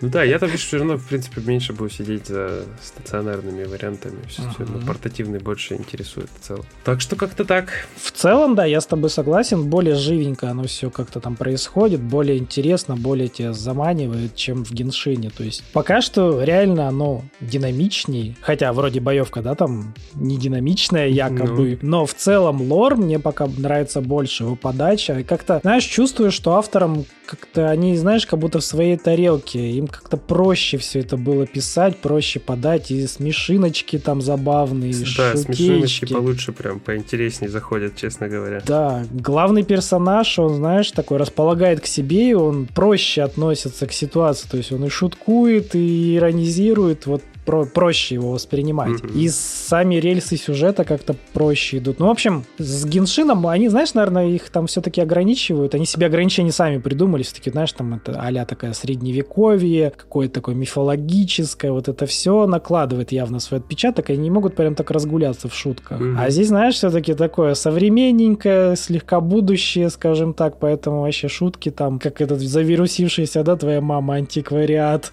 Ну 0.00 0.08
да, 0.08 0.24
я 0.24 0.38
там, 0.38 0.50
все 0.50 0.78
равно, 0.78 0.96
в 0.96 1.06
принципе, 1.06 1.40
меньше 1.40 1.72
буду 1.72 1.88
сидеть 1.88 2.26
за 2.26 2.64
стационарными 2.82 3.64
вариантами. 3.64 4.16
Все, 4.28 4.42
портативный 4.84 5.38
больше 5.38 5.74
интересует 5.74 6.28
в 6.40 6.44
целом. 6.44 6.64
Так 6.84 7.00
что 7.00 7.14
как-то 7.14 7.44
так. 7.44 7.68
В 7.96 8.10
целом, 8.10 8.54
да, 8.56 8.64
я 8.64 8.80
с 8.80 8.86
тобой 8.86 9.10
согласен. 9.10 9.68
Более 9.68 9.94
живенько 9.94 10.50
оно 10.50 10.64
все 10.64 10.90
как-то 11.12 11.20
там 11.20 11.36
происходит, 11.36 12.00
более 12.00 12.38
интересно, 12.38 12.96
более 12.96 13.28
тебя 13.28 13.52
заманивает, 13.52 14.34
чем 14.34 14.64
в 14.64 14.72
Геншине. 14.72 15.28
То 15.28 15.44
есть 15.44 15.62
пока 15.74 16.00
что 16.00 16.42
реально 16.42 16.88
оно 16.88 17.22
динамичней, 17.40 18.34
хотя 18.40 18.72
вроде 18.72 19.00
боевка, 19.00 19.42
да, 19.42 19.54
там 19.54 19.92
не 20.14 20.38
динамичная 20.38 21.08
якобы, 21.08 21.78
но 21.82 22.06
в 22.06 22.14
целом 22.14 22.62
лор 22.62 22.96
мне 22.96 23.18
пока 23.18 23.46
нравится 23.46 24.00
больше, 24.00 24.44
его 24.44 24.56
подача. 24.56 25.22
Как-то, 25.22 25.60
знаешь, 25.62 25.84
чувствую, 25.84 26.30
что 26.30 26.54
авторам 26.56 27.04
как-то 27.32 27.70
они, 27.70 27.96
знаешь, 27.96 28.26
как 28.26 28.38
будто 28.38 28.58
в 28.58 28.64
своей 28.64 28.98
тарелке. 28.98 29.70
Им 29.70 29.86
как-то 29.86 30.18
проще 30.18 30.76
все 30.76 31.00
это 31.00 31.16
было 31.16 31.46
писать, 31.46 31.96
проще 31.96 32.40
подать. 32.40 32.90
И 32.90 33.06
смешиночки 33.06 33.98
там 33.98 34.20
забавные, 34.20 34.90
и 34.90 35.04
Да, 35.16 35.34
смешиночки 35.34 36.12
получше, 36.12 36.52
прям 36.52 36.78
поинтереснее 36.78 37.50
заходят, 37.50 37.96
честно 37.96 38.28
говоря. 38.28 38.60
Да, 38.66 39.06
главный 39.12 39.62
персонаж, 39.62 40.38
он, 40.38 40.56
знаешь, 40.56 40.90
такой 40.90 41.16
располагает 41.16 41.80
к 41.80 41.86
себе, 41.86 42.30
и 42.30 42.34
он 42.34 42.66
проще 42.66 43.22
относится 43.22 43.86
к 43.86 43.92
ситуации. 43.92 44.46
То 44.48 44.58
есть 44.58 44.70
он 44.70 44.84
и 44.84 44.90
шуткует, 44.90 45.74
и 45.74 46.16
иронизирует, 46.16 47.06
вот 47.06 47.22
про- 47.44 47.64
проще 47.64 48.14
его 48.14 48.32
воспринимать. 48.32 49.02
Мгм. 49.02 49.18
И 49.18 49.28
сами 49.28 49.96
рельсы 49.96 50.36
сюжета 50.36 50.84
как-то 50.84 51.16
проще 51.32 51.78
идут. 51.78 51.98
Ну, 51.98 52.06
в 52.06 52.10
общем, 52.10 52.44
с 52.58 52.84
Геншином, 52.84 53.46
они, 53.46 53.68
знаешь, 53.68 53.94
наверное, 53.94 54.28
их 54.28 54.50
там 54.50 54.66
все-таки 54.66 55.00
ограничивают. 55.00 55.74
Они 55.74 55.86
себе 55.86 56.06
ограничения 56.06 56.52
сами 56.52 56.78
придумали. 56.78 57.22
Все-таки, 57.22 57.50
знаешь, 57.50 57.72
там 57.72 57.94
это 57.94 58.20
а 58.20 58.44
такая 58.44 58.72
средневековье, 58.72 59.92
какое-то 59.96 60.34
такое 60.34 60.54
мифологическое, 60.54 61.72
вот 61.72 61.88
это 61.88 62.06
все 62.06 62.46
накладывает 62.46 63.12
явно 63.12 63.40
свой 63.40 63.60
отпечаток, 63.60 64.10
и 64.10 64.14
они 64.14 64.22
не 64.22 64.30
могут 64.30 64.56
прям 64.56 64.74
так 64.74 64.90
разгуляться 64.90 65.48
в 65.48 65.54
шутках. 65.54 66.00
Мгм. 66.00 66.16
А 66.18 66.30
здесь, 66.30 66.48
знаешь, 66.48 66.74
все-таки 66.74 67.14
такое 67.14 67.54
современненькое, 67.54 68.76
слегка 68.76 69.20
будущее, 69.20 69.90
скажем 69.90 70.34
так, 70.34 70.58
поэтому 70.58 71.02
вообще 71.02 71.28
шутки 71.28 71.70
там, 71.70 71.98
как 71.98 72.20
этот 72.20 72.40
завирусившийся, 72.40 73.42
да, 73.42 73.56
твоя 73.56 73.80
мама, 73.80 74.14
антиквариат. 74.14 75.12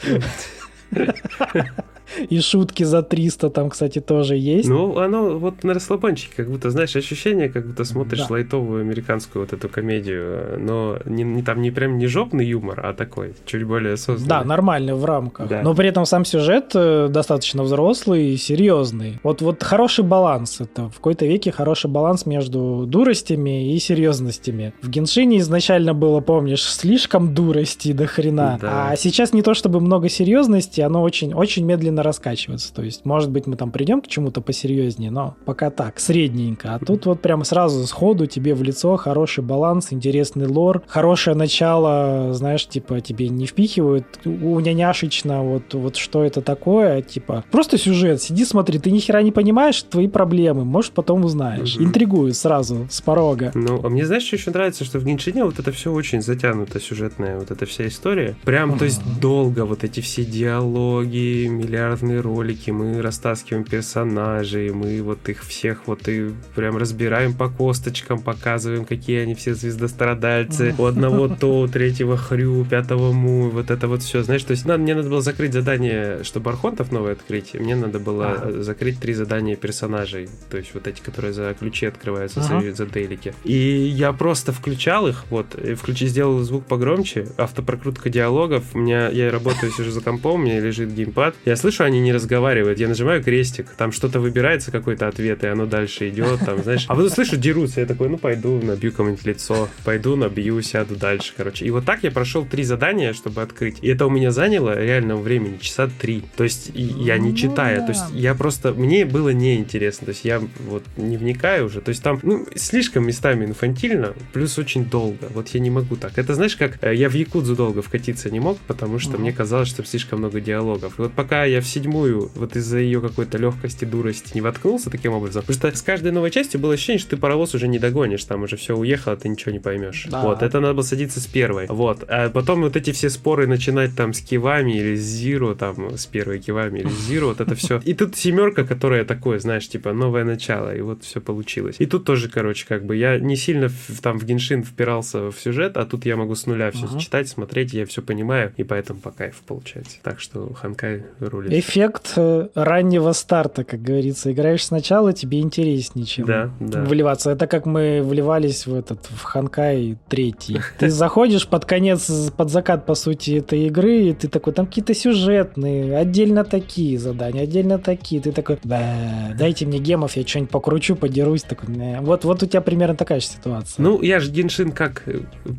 И 2.30 2.40
шутки 2.40 2.84
за 2.84 3.02
300 3.04 3.50
там, 3.50 3.70
кстати, 3.70 4.00
тоже 4.00 4.36
есть. 4.36 4.68
Ну, 4.70 4.98
оно 4.98 5.38
вот 5.38 5.64
на 5.64 5.74
расслабончике, 5.74 6.34
как 6.36 6.50
будто, 6.50 6.70
знаешь, 6.70 6.96
ощущение, 6.96 7.50
как 7.50 7.68
будто 7.68 7.84
смотришь 7.86 8.20
Да. 8.20 8.34
лайтовую 8.34 8.82
американскую 8.82 9.44
вот 9.44 9.54
эту 9.54 9.70
комедию, 9.70 10.60
но 10.60 10.98
не, 11.06 11.24
не- 11.24 11.44
там 11.44 11.62
не 11.62 11.72
прям 11.72 11.98
не 11.98 12.08
жопный 12.08 12.46
юмор, 12.46 12.86
а 12.86 12.94
такой, 12.94 13.34
чуть 13.46 13.64
более 13.64 13.94
осознанный. 13.94 14.30
Да, 14.30 14.44
нормальный 14.44 14.94
в 14.94 15.06
рамках. 15.06 15.48
Да. 15.48 15.62
Но 15.62 15.74
при 15.74 15.90
этом 15.90 16.06
сам 16.06 16.26
сюжет 16.26 16.72
э, 16.76 17.08
достаточно 17.10 17.64
взрослый 17.64 18.30
и 18.34 18.38
серьезный. 18.38 19.20
Вот, 19.24 19.42
вот 19.42 19.64
хороший 19.64 20.04
баланс. 20.04 20.62
Это 20.62 20.90
в 20.90 20.96
какой-то 20.96 21.26
веке 21.26 21.52
хороший 21.52 21.90
баланс 21.90 22.26
между 22.26 22.86
дуростями 22.88 23.74
и 23.74 23.80
серьезностями. 23.80 24.74
В 24.82 24.90
Геншине 24.90 25.38
изначально 25.40 25.94
было, 25.94 26.20
помнишь, 26.22 26.64
слишком 26.64 27.34
дурости 27.34 27.94
до 27.94 28.06
хрена. 28.08 28.58
Да. 28.62 28.90
А 28.92 28.96
сейчас 28.96 29.34
не 29.34 29.42
то 29.42 29.54
чтобы 29.54 29.80
много 29.80 30.10
серьезности, 30.10 30.82
оно 30.82 31.02
очень, 31.02 31.34
очень 31.34 31.66
медленно 31.66 31.99
постепенно 32.00 32.04
раскачиваться. 32.04 32.74
То 32.74 32.84
есть, 32.84 33.06
может 33.06 33.30
быть, 33.30 33.48
мы 33.48 33.56
там 33.56 33.72
придем 33.72 34.02
к 34.02 34.08
чему-то 34.08 34.42
посерьезнее, 34.42 35.12
но 35.12 35.36
пока 35.46 35.70
так, 35.70 36.00
средненько. 36.00 36.76
А 36.76 36.80
тут 36.80 37.06
вот 37.06 37.22
прям 37.22 37.44
сразу 37.44 37.86
сходу 37.86 38.26
тебе 38.26 38.54
в 38.54 38.64
лицо 38.64 38.98
хороший 38.98 39.44
баланс, 39.44 39.92
интересный 39.92 40.48
лор, 40.48 40.82
хорошее 40.88 41.36
начало, 41.36 42.34
знаешь, 42.34 42.68
типа 42.68 43.02
тебе 43.02 43.30
не 43.30 43.46
впихивают 43.46 44.06
у 44.26 44.60
няняшечно 44.60 45.44
вот, 45.44 45.74
вот 45.74 45.96
что 45.96 46.24
это 46.24 46.42
такое, 46.42 47.02
типа 47.02 47.44
просто 47.52 47.78
сюжет, 47.78 48.22
сиди 48.22 48.46
смотри, 48.46 48.80
ты 48.80 48.92
ни 48.92 49.00
хера 49.00 49.22
не 49.22 49.32
понимаешь, 49.32 49.82
твои 49.84 50.08
проблемы, 50.08 50.66
может 50.66 50.92
потом 50.94 51.26
узнаешь. 51.26 51.76
Угу. 51.76 51.86
Интригует 51.86 52.36
сразу 52.36 52.88
с 52.90 53.02
порога. 53.02 53.52
Ну, 53.56 53.82
а 53.84 53.90
мне 53.90 54.06
знаешь, 54.06 54.24
что 54.24 54.36
еще 54.36 54.52
нравится, 54.52 54.86
что 54.86 55.00
в 55.00 55.06
Геншине 55.06 55.44
вот 55.44 55.60
это 55.60 55.72
все 55.72 55.92
очень 55.92 56.22
затянуто, 56.22 56.80
сюжетная 56.80 57.38
вот 57.40 57.52
эта 57.52 57.66
вся 57.66 57.88
история. 57.88 58.36
Прям, 58.44 58.78
то 58.78 58.86
есть 58.86 59.02
долго 59.20 59.66
вот 59.66 59.84
эти 59.84 60.00
все 60.00 60.26
диалоги, 60.26 61.48
миллиардные 61.90 62.22
ролики, 62.22 62.72
мы 62.72 63.02
растаскиваем 63.02 63.64
персонажей, 63.64 64.72
мы 64.72 65.02
вот 65.02 65.28
их 65.30 65.44
всех 65.44 65.88
вот 65.88 66.08
и 66.08 66.30
прям 66.56 66.78
разбираем 66.78 67.34
по 67.34 67.50
косточкам, 67.50 68.20
показываем, 68.20 68.86
какие 68.86 69.22
они 69.22 69.36
все 69.36 69.54
звездострадальцы. 69.56 70.76
У 70.78 70.86
одного 70.86 71.28
то, 71.28 71.62
у 71.62 71.68
третьего 71.68 72.18
хрю, 72.18 72.60
у 72.60 72.66
пятого 72.66 73.12
му, 73.12 73.50
вот 73.50 73.72
это 73.72 73.88
вот 73.88 74.04
все. 74.04 74.24
Знаешь, 74.24 74.44
то 74.44 74.52
есть 74.52 74.66
надо, 74.66 74.84
мне 74.84 74.96
надо 74.96 75.10
было 75.10 75.22
закрыть 75.22 75.54
задание, 75.54 76.24
чтобы 76.24 76.52
Архонтов 76.52 76.92
новый 76.92 77.14
открыть. 77.14 77.54
Мне 77.54 77.76
надо 77.76 78.00
было 78.00 78.32
а. 78.32 78.62
закрыть 78.62 79.00
три 79.00 79.14
задания 79.14 79.56
персонажей. 79.56 80.30
То 80.50 80.58
есть 80.58 80.74
вот 80.74 80.88
эти, 80.88 81.02
которые 81.02 81.34
за 81.34 81.56
ключи 81.60 81.86
открываются, 81.86 82.42
ага. 82.42 82.74
за, 82.74 82.86
дейлики. 82.86 83.34
И 83.44 83.54
я 83.54 84.14
просто 84.14 84.52
включал 84.52 85.08
их, 85.08 85.26
вот, 85.30 85.56
включи, 85.78 86.08
сделал 86.08 86.40
звук 86.40 86.66
погромче, 86.66 87.28
автопрокрутка 87.38 88.10
диалогов. 88.10 88.64
У 88.74 88.80
меня, 88.80 89.10
я 89.10 89.32
работаю, 89.32 89.72
сижу 89.72 89.92
за 89.92 90.02
компом, 90.02 90.42
у 90.42 90.44
меня 90.44 90.60
лежит 90.60 90.94
геймпад. 90.94 91.36
Я 91.46 91.56
слышу, 91.56 91.79
они 91.84 92.00
не 92.00 92.14
разговаривают. 92.14 92.80
Я 92.80 92.88
нажимаю 92.88 93.24
крестик, 93.24 93.70
там 93.78 93.92
что-то 93.92 94.20
выбирается, 94.20 94.72
какой-то 94.72 95.08
ответ, 95.08 95.44
и 95.44 95.48
оно 95.48 95.66
дальше 95.66 96.10
идет, 96.10 96.40
там, 96.46 96.64
знаешь. 96.64 96.86
А 96.88 96.96
потом 96.96 97.10
слышу, 97.10 97.38
дерутся. 97.38 97.82
Я 97.82 97.86
такой, 97.86 98.10
ну, 98.10 98.18
пойду, 98.18 98.62
набью 98.62 98.92
кому-нибудь 98.92 99.26
лицо. 99.26 99.70
Пойду, 99.84 100.16
набью, 100.16 100.62
сяду 100.62 100.96
дальше, 100.96 101.34
короче. 101.36 101.66
И 101.66 101.72
вот 101.72 101.86
так 101.86 102.04
я 102.04 102.12
прошел 102.12 102.46
три 102.46 102.64
задания, 102.64 103.14
чтобы 103.14 103.42
открыть. 103.42 103.78
И 103.82 103.88
это 103.88 104.06
у 104.06 104.10
меня 104.10 104.32
заняло 104.32 104.80
реального 104.80 105.22
времени 105.22 105.58
часа 105.58 105.90
три. 106.00 106.24
То 106.36 106.44
есть 106.44 106.72
я 106.74 107.18
не 107.18 107.30
ну 107.30 107.36
читая, 107.36 107.82
то 107.82 107.90
есть 107.90 108.06
я 108.14 108.34
просто, 108.36 108.74
мне 108.74 109.06
было 109.06 109.30
неинтересно. 109.30 110.06
То 110.06 110.12
есть 110.12 110.26
я 110.26 110.42
вот 110.68 110.84
не 110.98 111.18
вникаю 111.18 111.66
уже. 111.66 111.82
То 111.82 111.90
есть 111.90 112.04
там, 112.04 112.20
ну, 112.24 112.46
слишком 112.56 113.06
местами 113.06 113.46
инфантильно, 113.46 114.14
плюс 114.34 114.58
очень 114.58 114.86
долго. 114.86 115.28
Вот 115.34 115.50
я 115.50 115.60
не 115.60 115.70
могу 115.70 115.96
так. 115.96 116.18
Это 116.18 116.36
знаешь, 116.36 116.56
как 116.56 116.78
э, 116.82 116.96
я 116.96 117.10
в 117.10 117.14
Якудзу 117.14 117.56
долго 117.56 117.82
вкатиться 117.82 118.30
не 118.30 118.40
мог, 118.40 118.58
потому 118.68 119.00
что 119.00 119.18
мне 119.18 119.32
казалось, 119.32 119.70
что 119.70 119.84
слишком 119.84 120.20
много 120.20 120.42
диалогов. 120.42 121.00
И 121.00 121.02
вот 121.02 121.14
пока 121.14 121.46
я 121.46 121.62
в 121.62 121.68
седьмую, 121.70 122.32
вот 122.36 122.56
из-за 122.56 122.80
ее 122.80 123.02
какой-то 123.02 123.38
легкости, 123.38 123.86
дурости 123.86 124.32
не 124.34 124.42
воткнулся 124.42 124.90
таким 124.90 125.14
образом, 125.14 125.44
потому 125.44 125.72
что 125.72 125.78
с 125.78 125.82
каждой 125.82 126.12
новой 126.12 126.32
частью 126.32 126.60
было 126.60 126.74
ощущение, 126.74 127.00
что 127.00 127.12
ты 127.12 127.18
паровоз 127.18 127.56
уже 127.56 127.68
не 127.68 127.80
догонишь, 127.80 128.24
там 128.24 128.44
уже 128.44 128.58
все 128.58 128.76
уехало, 128.76 129.16
ты 129.16 129.30
ничего 129.30 129.52
не 129.52 129.60
поймешь. 129.60 130.08
Да. 130.10 130.22
Вот, 130.22 130.44
это 130.44 130.60
надо 130.60 130.74
было 130.74 130.84
садиться 130.84 131.20
с 131.20 131.28
первой. 131.28 131.68
Вот. 131.68 132.04
А 132.08 132.30
потом 132.30 132.62
вот 132.62 132.76
эти 132.76 132.92
все 132.92 133.10
споры 133.10 133.48
начинать 133.48 133.96
там 133.96 134.14
с 134.14 134.22
кивами 134.22 134.78
или 134.78 134.96
с 134.96 135.02
зиро, 135.02 135.56
там, 135.56 135.98
с 135.98 136.06
первой 136.06 136.40
кивами 136.40 136.80
или 136.80 136.90
с 136.90 137.08
зиро, 137.08 137.28
вот 137.28 137.42
это 137.42 137.56
все. 137.56 137.82
И 137.86 137.94
тут 137.94 138.16
семерка, 138.16 138.64
которая 138.64 139.06
такое, 139.06 139.40
знаешь, 139.40 139.68
типа 139.68 139.94
новое 139.94 140.24
начало, 140.24 140.76
и 140.76 140.82
вот 140.82 141.04
все 141.04 141.22
получилось. 141.22 141.76
И 141.80 141.86
тут 141.86 142.06
тоже, 142.06 142.30
короче, 142.30 142.66
как 142.68 142.86
бы 142.86 142.96
я 142.96 143.20
не 143.20 143.36
сильно 143.36 143.70
в, 143.70 144.02
там 144.02 144.20
в 144.20 144.26
Геншин 144.26 144.64
впирался 144.64 145.32
в 145.32 145.40
сюжет, 145.40 145.78
а 145.78 145.86
тут 145.86 146.06
я 146.06 146.16
могу 146.16 146.36
с 146.36 146.46
нуля 146.46 146.72
все 146.72 146.86
uh-huh. 146.86 147.00
читать, 147.00 147.28
смотреть, 147.28 147.74
я 147.74 147.86
все 147.86 148.02
понимаю, 148.02 148.54
и 148.58 148.64
поэтому 148.64 149.00
по 149.00 149.12
кайфу 149.12 149.42
получается. 149.46 149.98
Так 150.04 150.20
что 150.20 150.54
Ханкай 150.54 151.04
рулит. 151.20 151.52
Эффект 151.60 152.14
э, 152.16 152.48
раннего 152.56 153.12
старта, 153.12 153.64
как 153.64 153.82
говорится. 153.82 154.32
Играешь 154.32 154.66
сначала, 154.66 155.12
тебе 155.12 155.42
интереснее, 155.42 156.06
чем 156.06 156.26
да, 156.26 156.52
да. 156.60 156.82
вливаться. 156.82 157.32
Это 157.32 157.48
как 157.48 157.66
мы 157.66 158.02
вливались 158.02 158.66
в 158.66 158.74
этот 158.74 159.00
в 159.08 159.24
Ханкай 159.24 159.98
третий. 160.08 160.60
Ты 160.80 160.90
заходишь 160.90 161.48
под 161.48 161.66
конец, 161.66 162.10
под 162.36 162.50
закат, 162.50 162.86
по 162.86 162.96
сути, 162.96 163.32
этой 163.32 163.68
игры, 163.68 164.10
и 164.10 164.14
ты 164.14 164.28
такой, 164.28 164.54
там 164.54 164.68
какие-то 164.68 164.94
сюжетные, 164.94 165.98
отдельно 165.98 166.46
такие 166.46 166.98
задания, 166.98 167.44
отдельно 167.44 167.78
такие. 167.78 168.22
Ты 168.22 168.32
такой, 168.32 168.58
да, 168.64 169.34
дайте 169.38 169.66
мне 169.66 169.80
гемов, 169.80 170.16
я 170.16 170.26
что-нибудь 170.26 170.52
покручу, 170.52 170.96
подерусь. 170.96 171.44
Такой, 171.44 171.68
вот, 172.00 172.24
вот 172.24 172.44
у 172.44 172.46
тебя 172.46 172.62
примерно 172.62 172.96
такая 172.96 173.20
же 173.20 173.26
ситуация. 173.26 173.84
Ну, 173.84 174.02
я 174.02 174.20
же 174.20 174.32
Геншин 174.32 174.72
как, 174.72 175.04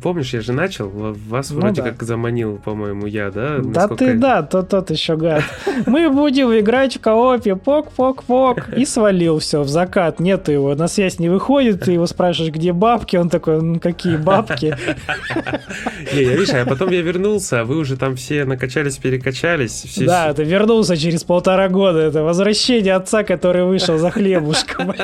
помнишь, 0.01 0.33
я 0.33 0.41
же 0.41 0.51
начал, 0.51 0.89
вас 0.89 1.51
ну, 1.51 1.59
вроде 1.59 1.83
да. 1.83 1.91
как 1.91 2.03
заманил, 2.03 2.57
по-моему, 2.57 3.05
я, 3.05 3.29
да? 3.29 3.59
Да 3.59 3.87
ты, 3.87 4.15
да, 4.15 4.41
тот, 4.41 4.69
тот 4.69 4.89
еще 4.89 5.15
гад. 5.15 5.43
Мы 5.85 6.09
будем 6.09 6.57
играть 6.57 6.97
в 6.97 6.99
коопе, 6.99 7.55
пок-пок-пок, 7.55 8.69
и 8.75 8.85
свалил 8.85 9.39
все 9.39 9.61
в 9.61 9.69
закат, 9.69 10.19
нету 10.19 10.51
его, 10.51 10.75
на 10.75 10.87
связь 10.87 11.19
не 11.19 11.29
выходит, 11.29 11.81
ты 11.81 11.93
его 11.93 12.07
спрашиваешь, 12.07 12.53
где 12.53 12.73
бабки, 12.73 13.17
он 13.17 13.29
такой, 13.29 13.61
ну 13.61 13.79
какие 13.79 14.17
бабки? 14.17 14.75
Не, 16.13 16.23
я, 16.23 16.33
видишь, 16.33 16.53
а 16.53 16.65
потом 16.65 16.89
я 16.89 17.01
вернулся, 17.01 17.61
а 17.61 17.63
вы 17.63 17.77
уже 17.77 17.97
там 17.97 18.15
все 18.15 18.45
накачались, 18.45 18.97
перекачались. 18.97 19.83
Все... 19.87 20.05
Да, 20.05 20.33
ты 20.33 20.43
вернулся 20.43 20.97
через 20.97 21.23
полтора 21.23 21.69
года. 21.69 21.99
Это 21.99 22.23
возвращение 22.23 22.95
отца, 22.95 23.23
который 23.23 23.65
вышел 23.65 23.97
за 23.97 24.11
хлебушком. 24.11 24.93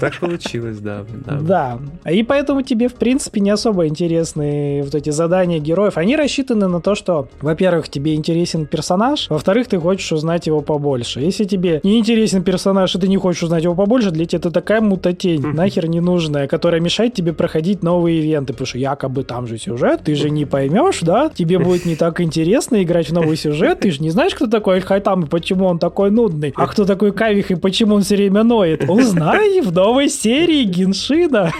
Так 0.00 0.20
получилось, 0.20 0.78
да, 0.78 1.04
да. 1.26 1.78
Да. 2.04 2.10
И 2.10 2.22
поэтому 2.22 2.62
тебе, 2.62 2.88
в 2.88 2.94
принципе, 2.94 3.40
не 3.40 3.50
особо 3.50 3.88
интересны 3.88 4.82
вот 4.84 4.94
эти 4.94 5.10
задания 5.10 5.58
героев. 5.58 5.98
Они 5.98 6.16
рассчитаны 6.16 6.68
на 6.68 6.80
то, 6.80 6.94
что, 6.94 7.28
во-первых, 7.40 7.88
тебе 7.88 8.14
интересен 8.14 8.55
персонаж, 8.64 9.28
во-вторых, 9.28 9.68
ты 9.68 9.78
хочешь 9.78 10.10
узнать 10.12 10.46
его 10.46 10.62
побольше. 10.62 11.20
Если 11.20 11.44
тебе 11.44 11.80
не 11.82 11.98
интересен 11.98 12.42
персонаж, 12.42 12.94
и 12.94 12.98
ты 12.98 13.08
не 13.08 13.18
хочешь 13.18 13.42
узнать 13.42 13.64
его 13.64 13.74
побольше, 13.74 14.10
для 14.10 14.24
тебя 14.24 14.38
это 14.38 14.50
такая 14.50 14.80
мутатень, 14.80 15.42
нахер 15.42 15.88
не 15.88 16.00
нужная, 16.00 16.46
которая 16.46 16.80
мешает 16.80 17.12
тебе 17.12 17.32
проходить 17.32 17.82
новые 17.82 18.20
ивенты, 18.20 18.54
потому 18.54 18.66
что 18.66 18.78
якобы 18.78 19.24
там 19.24 19.46
же 19.46 19.58
сюжет, 19.58 20.02
ты 20.04 20.14
же 20.14 20.30
не 20.30 20.46
поймешь, 20.46 21.00
да? 21.00 21.28
Тебе 21.28 21.58
будет 21.58 21.84
не 21.84 21.96
так 21.96 22.20
интересно 22.20 22.82
играть 22.82 23.10
в 23.10 23.12
новый 23.12 23.36
сюжет, 23.36 23.80
ты 23.80 23.90
же 23.90 24.02
не 24.02 24.10
знаешь, 24.10 24.34
кто 24.34 24.46
такой 24.46 24.76
Эльхайтам 24.76 25.24
и 25.24 25.26
почему 25.26 25.66
он 25.66 25.78
такой 25.78 26.10
нудный, 26.10 26.54
а 26.56 26.66
кто 26.66 26.84
такой 26.84 27.12
Кавих 27.12 27.50
и 27.50 27.56
почему 27.56 27.96
он 27.96 28.02
все 28.02 28.16
время 28.16 28.42
ноет. 28.42 28.88
Узнай 28.88 29.60
в 29.60 29.72
новой 29.72 30.08
серии 30.08 30.64
Геншина. 30.64 31.52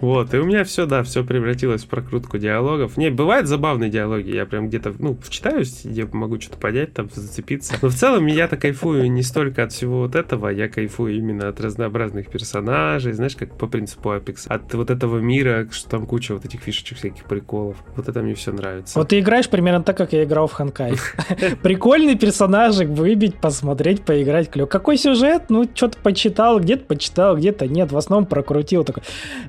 Вот, 0.00 0.34
и 0.34 0.38
у 0.38 0.44
меня 0.44 0.64
все, 0.64 0.86
да, 0.86 1.02
все 1.02 1.24
превратилось 1.24 1.84
в 1.84 1.88
прокрутку 1.88 2.38
диалогов. 2.38 2.96
Не, 2.96 3.10
бывают 3.10 3.46
забавные 3.46 3.90
диалоги, 3.90 4.30
я 4.30 4.46
прям 4.46 4.68
где-то, 4.68 4.94
ну, 4.98 5.18
вчитаюсь, 5.22 5.84
где 5.84 6.04
могу 6.04 6.40
что-то 6.40 6.58
понять, 6.58 6.92
там, 6.92 7.08
зацепиться. 7.12 7.74
Но 7.82 7.88
в 7.88 7.94
целом 7.94 8.26
я-то 8.26 8.56
кайфую 8.56 9.10
не 9.10 9.22
столько 9.22 9.64
от 9.64 9.72
всего 9.72 10.00
вот 10.00 10.14
этого, 10.14 10.48
я 10.48 10.68
кайфую 10.68 11.16
именно 11.16 11.48
от 11.48 11.60
разнообразных 11.60 12.28
персонажей, 12.28 13.12
знаешь, 13.12 13.36
как 13.36 13.56
по 13.56 13.66
принципу 13.66 14.10
Apex, 14.10 14.46
от 14.48 14.72
вот 14.74 14.90
этого 14.90 15.18
мира, 15.18 15.68
что 15.70 15.90
там 15.90 16.06
куча 16.06 16.34
вот 16.34 16.44
этих 16.44 16.60
фишечек, 16.60 16.98
всяких 16.98 17.24
приколов. 17.24 17.76
Вот 17.96 18.08
это 18.08 18.22
мне 18.22 18.34
все 18.34 18.52
нравится. 18.52 18.98
Вот 18.98 19.08
ты 19.08 19.18
играешь 19.18 19.48
примерно 19.48 19.82
так, 19.82 19.96
как 19.96 20.12
я 20.12 20.24
играл 20.24 20.46
в 20.46 20.52
Ханкай. 20.52 20.94
Прикольный 21.62 22.16
персонажик, 22.16 22.88
выбить, 22.88 23.40
посмотреть, 23.40 24.02
поиграть, 24.02 24.50
клёв. 24.50 24.68
Какой 24.68 24.96
сюжет? 24.96 25.44
Ну, 25.48 25.68
что-то 25.72 25.98
почитал, 26.02 26.60
где-то 26.60 26.84
почитал, 26.84 27.36
где-то 27.36 27.66
нет. 27.66 27.92
В 27.92 27.96
основном 27.96 28.26
прокрутил 28.26 28.84
такой, 28.84 29.02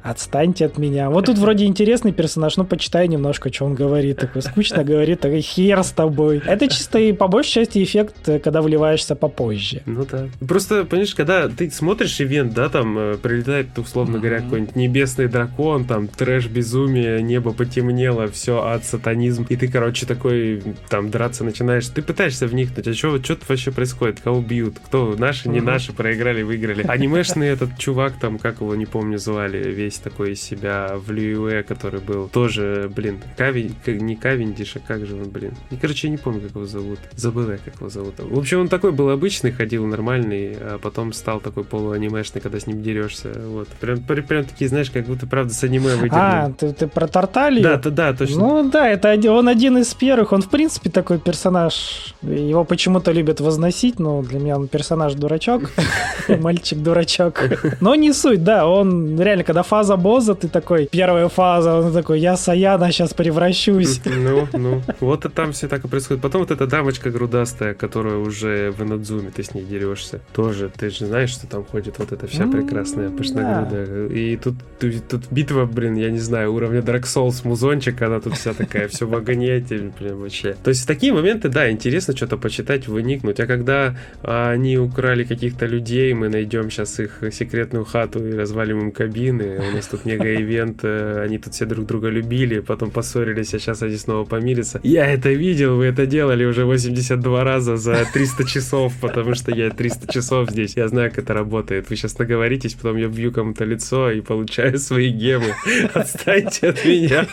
отстань 0.04 0.39
отстаньте 0.40 0.66
от 0.66 0.78
меня. 0.78 1.10
Вот 1.10 1.26
тут 1.26 1.38
вроде 1.38 1.66
интересный 1.66 2.14
персонаж, 2.14 2.56
ну 2.58 2.64
почитай 2.64 3.08
немножко, 3.08 3.52
что 3.52 3.66
он 3.66 3.76
говорит. 3.76 4.20
Такой 4.20 4.42
скучно 4.42 4.84
говорит, 4.84 5.20
такой 5.20 5.42
хер 5.42 5.84
с 5.84 5.92
тобой. 5.92 6.42
Это 6.46 6.68
чисто 6.68 6.98
и 6.98 7.12
по 7.12 7.28
большей 7.28 7.52
части 7.52 7.84
эффект, 7.84 8.16
когда 8.44 8.62
вливаешься 8.62 9.16
попозже. 9.16 9.82
Ну 9.86 10.06
да. 10.10 10.30
Просто, 10.48 10.86
понимаешь, 10.86 11.14
когда 11.14 11.50
ты 11.50 11.70
смотришь 11.70 12.22
ивент, 12.22 12.54
да, 12.54 12.70
там 12.70 12.98
э, 12.98 13.18
прилетает, 13.18 13.78
условно 13.78 14.16
mm-hmm. 14.16 14.20
говоря, 14.20 14.40
какой-нибудь 14.42 14.76
небесный 14.76 15.28
дракон, 15.28 15.86
там 15.86 16.08
трэш, 16.08 16.48
безумие, 16.48 17.22
небо 17.22 17.52
потемнело, 17.52 18.28
все, 18.28 18.64
ад, 18.64 18.86
сатанизм, 18.86 19.46
и 19.50 19.56
ты, 19.56 19.68
короче, 19.68 20.06
такой, 20.06 20.64
там, 20.90 21.12
драться 21.12 21.44
начинаешь, 21.44 21.88
ты 21.88 22.02
пытаешься 22.02 22.48
вникнуть, 22.48 22.88
а 22.88 22.94
что 22.94 23.22
что 23.22 23.38
вообще 23.48 23.72
происходит, 23.72 24.22
кого 24.22 24.42
бьют, 24.42 24.78
кто, 24.80 25.16
наши, 25.18 25.50
не 25.50 25.60
mm-hmm. 25.60 25.64
наши, 25.64 25.94
проиграли, 25.94 26.44
выиграли. 26.44 26.86
Анимешный 26.88 27.48
этот 27.48 27.78
чувак, 27.78 28.14
там, 28.20 28.38
как 28.38 28.62
его, 28.62 28.76
не 28.76 28.86
помню, 28.86 29.18
звали, 29.18 29.58
весь 29.72 29.98
такой 29.98 30.29
из 30.32 30.42
себя 30.42 30.96
в 30.96 31.12
Льюэ, 31.12 31.64
который 31.64 32.00
был 32.00 32.28
тоже, 32.28 32.92
блин, 32.94 33.20
Кавин, 33.38 33.76
не 33.86 34.16
Кавендиш, 34.16 34.76
а 34.76 34.80
как 34.80 35.06
же 35.06 35.16
он, 35.16 35.30
блин. 35.30 35.54
И, 35.72 35.76
короче, 35.76 36.08
я 36.08 36.12
не 36.12 36.18
помню, 36.18 36.42
как 36.42 36.52
его 36.52 36.66
зовут. 36.66 37.00
Забыл 37.16 37.52
я, 37.52 37.58
как 37.58 37.76
его 37.76 37.90
зовут. 37.90 38.16
В 38.18 38.38
общем, 38.38 38.62
он 38.62 38.68
такой 38.68 38.92
был 38.92 39.10
обычный, 39.10 39.52
ходил 39.52 39.86
нормальный, 39.86 40.58
а 40.60 40.80
потом 40.80 41.14
стал 41.14 41.40
такой 41.40 41.64
полуанимешный, 41.64 42.42
когда 42.42 42.60
с 42.60 42.68
ним 42.68 42.82
дерешься. 42.82 43.32
Вот. 43.46 43.68
Прям, 43.80 44.02
прям, 44.02 44.26
прям 44.26 44.46
такие, 44.46 44.70
знаешь, 44.70 44.92
как 44.92 45.06
будто, 45.06 45.28
правда, 45.28 45.54
с 45.54 45.64
аниме 45.64 45.96
выдернул. 45.96 46.22
А, 46.22 46.52
ты, 46.58 46.74
ты 46.74 46.88
про 46.88 47.08
Тарталью? 47.08 47.64
Да, 47.64 47.78
да, 47.78 47.90
да, 47.90 48.14
точно. 48.14 48.40
Ну 48.40 48.70
да, 48.70 48.88
это 48.88 49.10
он 49.32 49.48
один 49.48 49.78
из 49.78 49.94
первых. 49.94 50.32
Он, 50.32 50.42
в 50.42 50.50
принципе, 50.50 50.90
такой 50.90 51.20
персонаж. 51.20 52.16
Его 52.22 52.64
почему-то 52.64 53.12
любят 53.12 53.40
возносить, 53.40 54.00
но 54.00 54.22
для 54.22 54.40
меня 54.40 54.56
он 54.58 54.68
персонаж-дурачок. 54.68 55.72
Мальчик-дурачок. 56.28 57.42
Но 57.82 57.96
не 57.96 58.14
суть, 58.14 58.44
да, 58.44 58.68
он 58.68 59.20
реально, 59.20 59.44
когда 59.44 59.64
фаза 59.64 59.98
босс 59.98 60.19
симбиоза, 60.20 60.36
ты 60.36 60.48
такой, 60.48 60.88
первая 60.92 61.28
фаза, 61.30 61.76
он 61.76 61.94
такой, 61.94 62.20
я 62.20 62.38
Саяна 62.38 62.92
сейчас 62.92 63.14
превращусь. 63.14 64.02
Ну, 64.06 64.48
ну, 64.54 64.82
вот 65.00 65.26
и 65.26 65.30
там 65.30 65.52
все 65.52 65.68
так 65.68 65.86
и 65.86 65.88
происходит. 65.88 66.22
Потом 66.22 66.42
вот 66.42 66.52
эта 66.52 66.68
дамочка 66.68 67.10
грудастая, 67.10 67.74
которая 67.74 68.18
уже 68.18 68.72
в 68.72 68.84
Инадзуме, 68.84 69.32
ты 69.36 69.44
с 69.44 69.54
ней 69.54 69.64
дерешься. 69.64 70.20
Тоже, 70.34 70.70
ты 70.76 70.90
же 70.90 71.06
знаешь, 71.06 71.30
что 71.30 71.48
там 71.48 71.66
ходит 71.66 72.00
вот 72.00 72.12
эта 72.12 72.28
вся 72.28 72.48
прекрасная 72.48 73.10
пышногрудая. 73.10 74.08
И 74.08 74.38
тут, 74.38 74.56
тут 74.80 75.32
битва, 75.32 75.66
блин, 75.66 75.96
я 75.96 76.12
не 76.12 76.20
знаю, 76.20 76.54
уровня 76.54 76.80
Dark 76.80 77.04
Souls 77.04 77.42
музончик, 77.44 78.02
она 78.02 78.20
тут 78.20 78.36
вся 78.36 78.54
такая, 78.54 78.88
все 78.88 79.06
в 79.06 79.16
агонете, 79.16 79.92
блин, 80.00 80.18
вообще. 80.18 80.56
То 80.64 80.70
есть 80.70 80.88
такие 80.88 81.14
моменты, 81.14 81.50
да, 81.50 81.70
интересно 81.72 82.16
что-то 82.16 82.38
почитать, 82.38 82.88
выникнуть. 82.88 83.40
А 83.40 83.48
когда 83.48 83.96
они 84.24 84.78
украли 84.78 85.24
каких-то 85.24 85.66
людей, 85.66 86.14
мы 86.14 86.30
найдем 86.30 86.70
сейчас 86.70 87.00
их 87.00 87.24
секретную 87.32 87.86
хату 87.86 88.26
и 88.26 88.34
развалим 88.34 88.80
им 88.80 88.92
кабины, 88.92 89.60
у 89.70 89.76
нас 89.76 89.88
тут 89.88 90.06
мега-ивент, 90.10 90.80
э, 90.84 91.22
они 91.24 91.38
тут 91.38 91.54
все 91.54 91.66
друг 91.66 91.86
друга 91.86 92.10
любили, 92.10 92.60
потом 92.60 92.92
поссорились, 92.92 93.54
а 93.54 93.60
сейчас 93.60 93.82
они 93.82 93.96
снова 93.98 94.26
помирятся. 94.26 94.80
Я 94.84 95.06
это 95.06 95.30
видел, 95.30 95.78
вы 95.78 95.86
это 95.86 96.06
делали 96.06 96.46
уже 96.46 96.66
82 96.66 97.44
раза 97.44 97.78
за 97.78 98.06
300 98.12 98.44
часов, 98.46 98.94
потому 99.02 99.36
что 99.36 99.52
я 99.52 99.70
300 99.70 100.12
часов 100.12 100.50
здесь, 100.50 100.76
я 100.76 100.88
знаю, 100.88 101.10
как 101.10 101.20
это 101.20 101.34
работает. 101.34 101.90
Вы 101.90 101.96
сейчас 101.96 102.18
наговоритесь, 102.18 102.74
потом 102.74 102.98
я 102.98 103.08
бью 103.08 103.32
кому-то 103.32 103.66
лицо 103.66 104.12
и 104.12 104.22
получаю 104.22 104.80
свои 104.80 105.10
гемы. 105.10 105.54
Отстаньте 105.94 106.70
от 106.70 106.86
меня. 106.86 107.28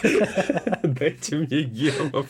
Дайте 0.83 1.37
мне 1.37 1.63
гемов. 1.63 2.27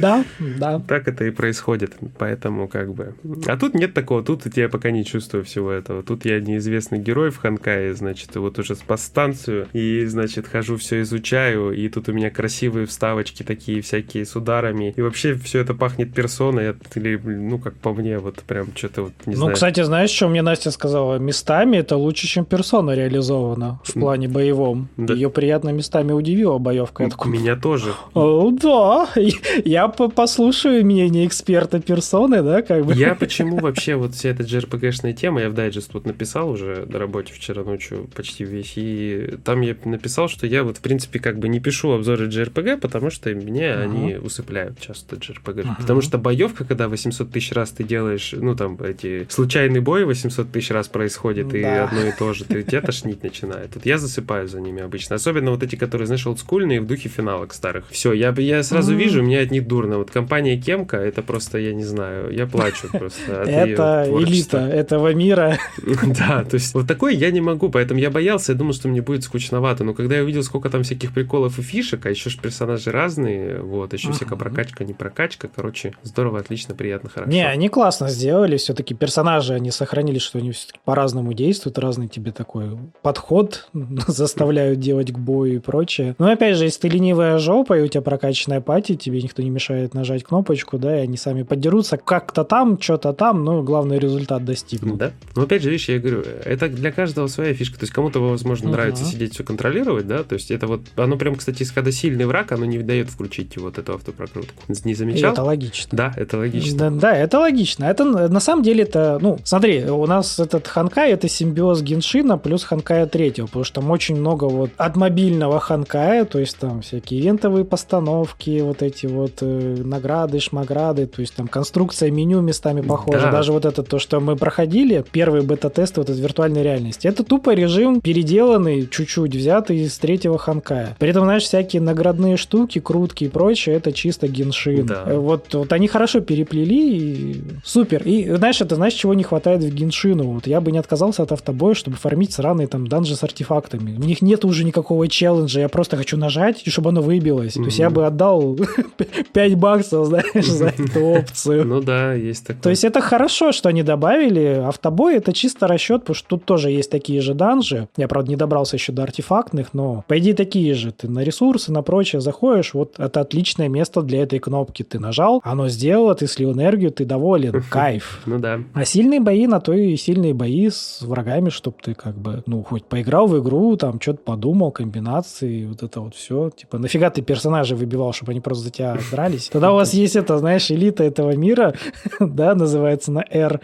Да, 0.00 0.24
да. 0.58 0.80
Так 0.80 1.08
это 1.08 1.24
и 1.24 1.30
происходит, 1.30 1.96
поэтому 2.18 2.68
как 2.68 2.92
бы... 2.94 3.14
А 3.46 3.56
тут 3.56 3.74
нет 3.74 3.94
такого, 3.94 4.22
тут 4.22 4.44
я 4.56 4.68
пока 4.68 4.90
не 4.90 5.04
чувствую 5.04 5.44
всего 5.44 5.70
этого. 5.70 6.02
Тут 6.02 6.24
я 6.24 6.40
неизвестный 6.40 6.98
герой 6.98 7.30
в 7.30 7.38
Ханкае, 7.38 7.94
значит, 7.94 8.34
вот 8.36 8.58
уже 8.58 8.74
спас 8.74 9.04
станцию, 9.04 9.68
и, 9.72 10.04
значит, 10.06 10.46
хожу 10.46 10.76
все 10.76 11.02
изучаю, 11.02 11.72
и 11.72 11.88
тут 11.88 12.08
у 12.08 12.12
меня 12.12 12.30
красивые 12.30 12.86
вставочки 12.86 13.42
такие 13.42 13.80
всякие 13.80 14.24
с 14.24 14.36
ударами, 14.36 14.94
и 14.96 15.00
вообще 15.00 15.34
все 15.34 15.60
это 15.60 15.74
пахнет 15.74 16.14
персоной, 16.14 16.74
или, 16.94 17.16
ну, 17.16 17.58
как 17.58 17.74
по 17.74 17.92
мне, 17.92 18.18
вот 18.18 18.36
прям 18.42 18.68
что-то 18.74 19.02
вот, 19.02 19.12
не 19.26 19.32
ну, 19.32 19.36
знаю. 19.36 19.50
Ну, 19.50 19.54
кстати, 19.54 19.82
знаешь, 19.82 20.10
что 20.10 20.28
мне 20.28 20.42
Настя 20.42 20.70
сказала? 20.70 21.18
Местами 21.18 21.78
это 21.78 21.96
лучше, 21.96 22.26
чем 22.26 22.44
персона 22.44 22.92
реализована 22.92 23.80
в 23.84 23.92
плане 23.92 24.28
боевом. 24.28 24.88
Да. 24.96 25.14
Ее 25.14 25.30
приятно 25.30 25.70
местами 25.70 26.12
удивила 26.12 26.58
боевка. 26.58 27.08
Такой, 27.08 27.32
Меня 27.32 27.56
тоже. 27.56 27.94
О, 28.14 28.50
да, 28.50 29.08
я 29.64 29.77
послушаю 29.86 30.84
мнение 30.84 31.26
эксперта 31.26 31.80
персоны, 31.80 32.42
да, 32.42 32.62
как 32.62 32.84
бы. 32.84 32.94
Я 32.94 33.14
почему 33.18 33.58
вообще 33.58 33.94
вот 33.94 34.14
вся 34.14 34.30
эта 34.30 34.42
JRPG-шная 34.42 35.12
тема, 35.12 35.42
я 35.42 35.50
в 35.50 35.54
дайджест 35.54 35.92
тут 35.92 36.06
написал 36.06 36.50
уже 36.50 36.86
на 36.88 36.98
работе 36.98 37.32
вчера 37.32 37.62
ночью 37.62 38.08
почти 38.14 38.44
весь, 38.44 38.72
и 38.76 39.36
там 39.44 39.60
я 39.60 39.76
написал, 39.84 40.28
что 40.28 40.46
я 40.46 40.64
вот 40.64 40.78
в 40.78 40.80
принципе 40.80 41.20
как 41.20 41.38
бы 41.38 41.48
не 41.48 41.60
пишу 41.60 41.92
обзоры 41.92 42.26
JRPG, 42.26 42.78
потому 42.78 43.10
что 43.10 43.30
мне 43.30 43.66
uh-huh. 43.66 43.82
они 43.82 44.16
усыпляют 44.16 44.80
часто 44.80 45.16
JRPG. 45.16 45.62
Uh-huh. 45.62 45.76
Потому 45.78 46.00
что 46.00 46.18
боевка, 46.18 46.64
когда 46.64 46.88
800 46.88 47.30
тысяч 47.30 47.52
раз 47.52 47.70
ты 47.70 47.84
делаешь, 47.84 48.34
ну 48.36 48.56
там 48.56 48.78
эти 48.82 49.26
случайный 49.30 49.80
бой 49.80 50.04
800 50.04 50.50
тысяч 50.50 50.70
раз 50.70 50.88
происходит, 50.88 51.48
да. 51.48 51.58
и 51.58 51.62
одно 51.62 52.06
и 52.06 52.12
то 52.12 52.32
же, 52.32 52.44
ты 52.44 52.62
тебя 52.62 52.80
тошнить 52.80 53.22
начинает. 53.22 53.72
Тут 53.72 53.86
я 53.86 53.98
засыпаю 53.98 54.48
за 54.48 54.60
ними 54.60 54.82
обычно. 54.82 55.16
Особенно 55.16 55.50
вот 55.50 55.62
эти, 55.62 55.76
которые, 55.76 56.06
знаешь, 56.06 56.26
олдскульные 56.26 56.80
в 56.80 56.86
духе 56.86 57.08
финалок 57.08 57.52
старых. 57.52 57.84
Все, 57.90 58.12
я, 58.12 58.34
я 58.38 58.62
сразу 58.62 58.94
uh-huh. 58.94 58.98
вижу, 58.98 59.22
мне 59.22 59.40
от 59.40 59.50
них 59.50 59.57
дурно. 59.60 59.98
Вот 59.98 60.10
компания 60.10 60.60
Кемка, 60.60 60.96
это 60.96 61.22
просто, 61.22 61.58
я 61.58 61.74
не 61.74 61.84
знаю, 61.84 62.30
я 62.32 62.46
плачу 62.46 62.88
просто. 62.90 63.32
Это 63.46 64.06
элита 64.08 64.58
этого 64.58 65.14
мира. 65.14 65.58
Да, 66.18 66.44
то 66.44 66.54
есть 66.54 66.74
вот 66.74 66.86
такой 66.86 67.16
я 67.16 67.30
не 67.30 67.40
могу, 67.40 67.68
поэтому 67.68 68.00
я 68.00 68.10
боялся, 68.10 68.52
я 68.52 68.58
думал, 68.58 68.72
что 68.72 68.88
мне 68.88 69.02
будет 69.02 69.24
скучновато. 69.24 69.84
Но 69.84 69.94
когда 69.94 70.16
я 70.16 70.22
увидел, 70.22 70.42
сколько 70.42 70.70
там 70.70 70.82
всяких 70.82 71.12
приколов 71.12 71.58
и 71.58 71.62
фишек, 71.62 72.06
а 72.06 72.10
еще 72.10 72.30
же 72.30 72.38
персонажи 72.38 72.90
разные, 72.90 73.60
вот, 73.60 73.92
еще 73.92 74.12
всякая 74.12 74.36
прокачка, 74.36 74.84
не 74.84 74.94
прокачка, 74.94 75.48
короче, 75.54 75.94
здорово, 76.02 76.38
отлично, 76.40 76.74
приятно, 76.74 77.10
хорошо. 77.10 77.30
Не, 77.30 77.46
они 77.46 77.68
классно 77.68 78.08
сделали, 78.08 78.56
все-таки 78.56 78.94
персонажи, 78.94 79.54
они 79.54 79.70
сохранили, 79.70 80.18
что 80.18 80.38
они 80.38 80.52
все-таки 80.52 80.80
по-разному 80.84 81.32
действуют, 81.32 81.78
разный 81.78 82.08
тебе 82.08 82.32
такой 82.32 82.78
подход 83.02 83.68
заставляют 84.06 84.80
делать 84.80 85.12
к 85.12 85.18
бою 85.18 85.56
и 85.56 85.58
прочее. 85.58 86.14
Но 86.18 86.30
опять 86.30 86.56
же, 86.56 86.64
если 86.64 86.80
ты 86.80 86.88
ленивая 86.88 87.38
жопа, 87.38 87.78
и 87.78 87.82
у 87.82 87.88
тебя 87.88 88.02
прокачанная 88.02 88.60
пати, 88.60 88.94
тебе 88.96 89.20
никто 89.22 89.42
не 89.42 89.47
мешает 89.50 89.94
нажать 89.94 90.24
кнопочку, 90.24 90.78
да, 90.78 90.98
и 90.98 91.02
они 91.02 91.16
сами 91.16 91.42
поддерутся 91.42 91.96
как-то 91.96 92.44
там, 92.44 92.80
что-то 92.80 93.12
там, 93.12 93.44
но 93.44 93.62
главный 93.62 93.98
результат 93.98 94.44
достигнут. 94.44 94.98
Да. 94.98 95.12
Но 95.36 95.42
опять 95.42 95.62
же, 95.62 95.70
видишь, 95.70 95.88
я 95.88 95.98
говорю, 95.98 96.22
это 96.44 96.68
для 96.68 96.92
каждого 96.92 97.26
своя 97.26 97.54
фишка. 97.54 97.78
То 97.78 97.84
есть 97.84 97.92
кому-то, 97.92 98.20
возможно, 98.20 98.68
uh-huh. 98.68 98.72
нравится 98.72 99.04
сидеть 99.04 99.34
все 99.34 99.44
контролировать, 99.44 100.06
да, 100.06 100.22
то 100.22 100.34
есть 100.34 100.50
это 100.50 100.66
вот, 100.66 100.82
оно 100.96 101.16
прям, 101.16 101.36
кстати, 101.36 101.64
когда 101.72 101.90
сильный 101.92 102.26
враг, 102.26 102.52
оно 102.52 102.64
не 102.64 102.78
дает 102.78 103.10
включить 103.10 103.56
вот 103.56 103.78
эту 103.78 103.94
автопрокрутку. 103.94 104.62
Не 104.84 104.94
замечал? 104.94 105.30
И 105.30 105.32
это 105.32 105.42
логично. 105.42 105.90
Да, 105.92 106.12
это 106.16 106.38
логично. 106.38 106.78
Да, 106.78 106.90
да, 106.90 107.16
это 107.16 107.38
логично. 107.38 107.84
Это 107.84 108.04
на 108.04 108.40
самом 108.40 108.62
деле 108.62 108.84
это, 108.84 109.18
ну, 109.20 109.38
смотри, 109.44 109.84
у 109.84 110.06
нас 110.06 110.38
этот 110.38 110.66
Ханкай 110.66 111.12
это 111.12 111.28
симбиоз 111.28 111.82
Геншина 111.82 112.38
плюс 112.38 112.64
Ханкая 112.64 113.06
третьего, 113.06 113.46
потому 113.46 113.64
что 113.64 113.80
там 113.80 113.90
очень 113.90 114.16
много 114.16 114.44
вот 114.44 114.70
от 114.76 114.96
мобильного 114.96 115.60
Ханкая, 115.60 116.24
то 116.24 116.38
есть 116.38 116.56
там 116.58 116.82
всякие 116.82 117.20
ивентовые 117.20 117.64
постановки, 117.64 118.60
вот 118.60 118.82
эти 118.82 119.06
вот 119.06 119.37
э, 119.42 119.76
награды, 119.84 120.40
шмаграды, 120.40 121.06
то 121.06 121.20
есть 121.20 121.34
там 121.34 121.48
конструкция 121.48 122.10
меню 122.10 122.40
местами 122.40 122.80
похожа. 122.80 123.26
Да. 123.26 123.32
Даже 123.32 123.52
вот 123.52 123.64
это 123.64 123.82
то, 123.82 123.98
что 123.98 124.20
мы 124.20 124.36
проходили, 124.36 125.04
первый 125.10 125.42
бета-тест 125.42 125.96
вот 125.98 126.10
из 126.10 126.18
виртуальной 126.18 126.62
реальности. 126.62 127.06
Это 127.06 127.24
тупо 127.24 127.54
режим 127.54 128.00
переделанный, 128.00 128.86
чуть-чуть 128.86 129.34
взятый 129.34 129.78
из 129.78 129.98
третьего 129.98 130.38
Ханкая. 130.38 130.96
При 130.98 131.10
этом, 131.10 131.24
знаешь, 131.24 131.44
всякие 131.44 131.82
наградные 131.82 132.36
штуки, 132.36 132.78
крутки 132.78 133.24
и 133.24 133.28
прочее, 133.28 133.76
это 133.76 133.92
чисто 133.92 134.28
геншин. 134.28 134.86
Да. 134.86 135.04
Э, 135.06 135.16
вот, 135.16 135.54
вот 135.54 135.72
они 135.72 135.88
хорошо 135.88 136.20
переплели, 136.20 136.98
и 136.98 137.42
супер. 137.64 138.02
И 138.04 138.30
знаешь, 138.30 138.60
это 138.60 138.74
знаешь, 138.74 138.94
чего 138.94 139.14
не 139.14 139.22
хватает 139.22 139.62
в 139.62 139.74
геншину? 139.74 140.32
Вот 140.34 140.46
я 140.46 140.60
бы 140.60 140.72
не 140.72 140.78
отказался 140.78 141.22
от 141.22 141.32
автобоя, 141.32 141.74
чтобы 141.74 141.96
фармить 141.96 142.32
сраные 142.32 142.66
там 142.66 142.86
данжи 142.86 143.16
с 143.16 143.22
артефактами. 143.22 143.96
У 143.96 144.04
них 144.04 144.22
нет 144.22 144.44
уже 144.44 144.64
никакого 144.64 145.08
челленджа, 145.08 145.60
я 145.60 145.68
просто 145.68 145.96
хочу 145.96 146.16
нажать, 146.16 146.62
и 146.64 146.70
чтобы 146.70 146.90
оно 146.90 147.02
выбилось. 147.02 147.56
Mm-hmm. 147.56 147.62
То 147.62 147.66
есть 147.66 147.78
я 147.78 147.90
бы 147.90 148.06
отдал 148.06 148.58
5 149.32 149.54
баксов, 149.54 150.06
знаешь, 150.06 150.46
за 150.46 150.68
эту 150.68 151.04
опцию. 151.04 151.64
Ну 151.64 151.80
да, 151.80 152.14
есть 152.14 152.46
такое. 152.46 152.62
То 152.62 152.70
есть 152.70 152.84
это 152.84 153.00
хорошо, 153.00 153.52
что 153.52 153.68
они 153.68 153.82
добавили. 153.82 154.62
Автобой 154.66 155.16
это 155.16 155.32
чисто 155.32 155.66
расчет, 155.66 156.02
потому 156.02 156.14
что 156.14 156.28
тут 156.28 156.44
тоже 156.44 156.70
есть 156.70 156.90
такие 156.90 157.20
же 157.20 157.34
данжи. 157.34 157.88
Я, 157.96 158.08
правда, 158.08 158.30
не 158.30 158.36
добрался 158.36 158.76
еще 158.76 158.92
до 158.92 159.02
артефактных, 159.02 159.74
но 159.74 160.04
по 160.06 160.18
идее 160.18 160.34
такие 160.34 160.74
же. 160.74 160.92
Ты 160.92 161.08
на 161.08 161.20
ресурсы, 161.20 161.72
на 161.72 161.82
прочее 161.82 162.20
заходишь, 162.20 162.74
вот 162.74 162.98
это 162.98 163.20
отличное 163.20 163.68
место 163.68 164.02
для 164.02 164.22
этой 164.22 164.38
кнопки. 164.38 164.82
Ты 164.82 164.98
нажал, 164.98 165.40
оно 165.44 165.68
сделало, 165.68 166.14
ты 166.14 166.26
слил 166.26 166.52
энергию, 166.52 166.90
ты 166.90 167.04
доволен, 167.04 167.62
кайф. 167.68 168.22
Ну 168.26 168.38
да. 168.38 168.60
А 168.74 168.84
сильные 168.84 169.20
бои 169.20 169.46
на 169.46 169.60
то 169.60 169.72
и 169.72 169.96
сильные 169.96 170.34
бои 170.34 170.68
с 170.68 171.02
врагами, 171.02 171.50
чтобы 171.50 171.76
ты 171.82 171.94
как 171.94 172.16
бы, 172.16 172.42
ну, 172.46 172.62
хоть 172.62 172.84
поиграл 172.84 173.26
в 173.26 173.38
игру, 173.40 173.76
там, 173.76 174.00
что-то 174.00 174.20
подумал, 174.24 174.70
комбинации, 174.70 175.66
вот 175.66 175.82
это 175.82 176.00
вот 176.00 176.14
все. 176.14 176.50
Типа, 176.50 176.78
нафига 176.78 177.10
ты 177.10 177.22
персонажей 177.22 177.76
выбивал, 177.76 178.12
чтобы 178.12 178.32
они 178.32 178.40
просто 178.40 178.64
за 178.64 178.70
тебя 178.70 178.96
дрались? 179.18 179.48
Тогда 179.48 179.72
у 179.72 179.74
вас 179.74 179.94
есть 179.94 180.16
это, 180.16 180.38
знаешь, 180.38 180.70
элита 180.70 181.04
этого 181.04 181.34
мира, 181.34 181.74
да, 182.20 182.54
называется 182.54 183.12
на 183.12 183.24
R. 183.28 183.60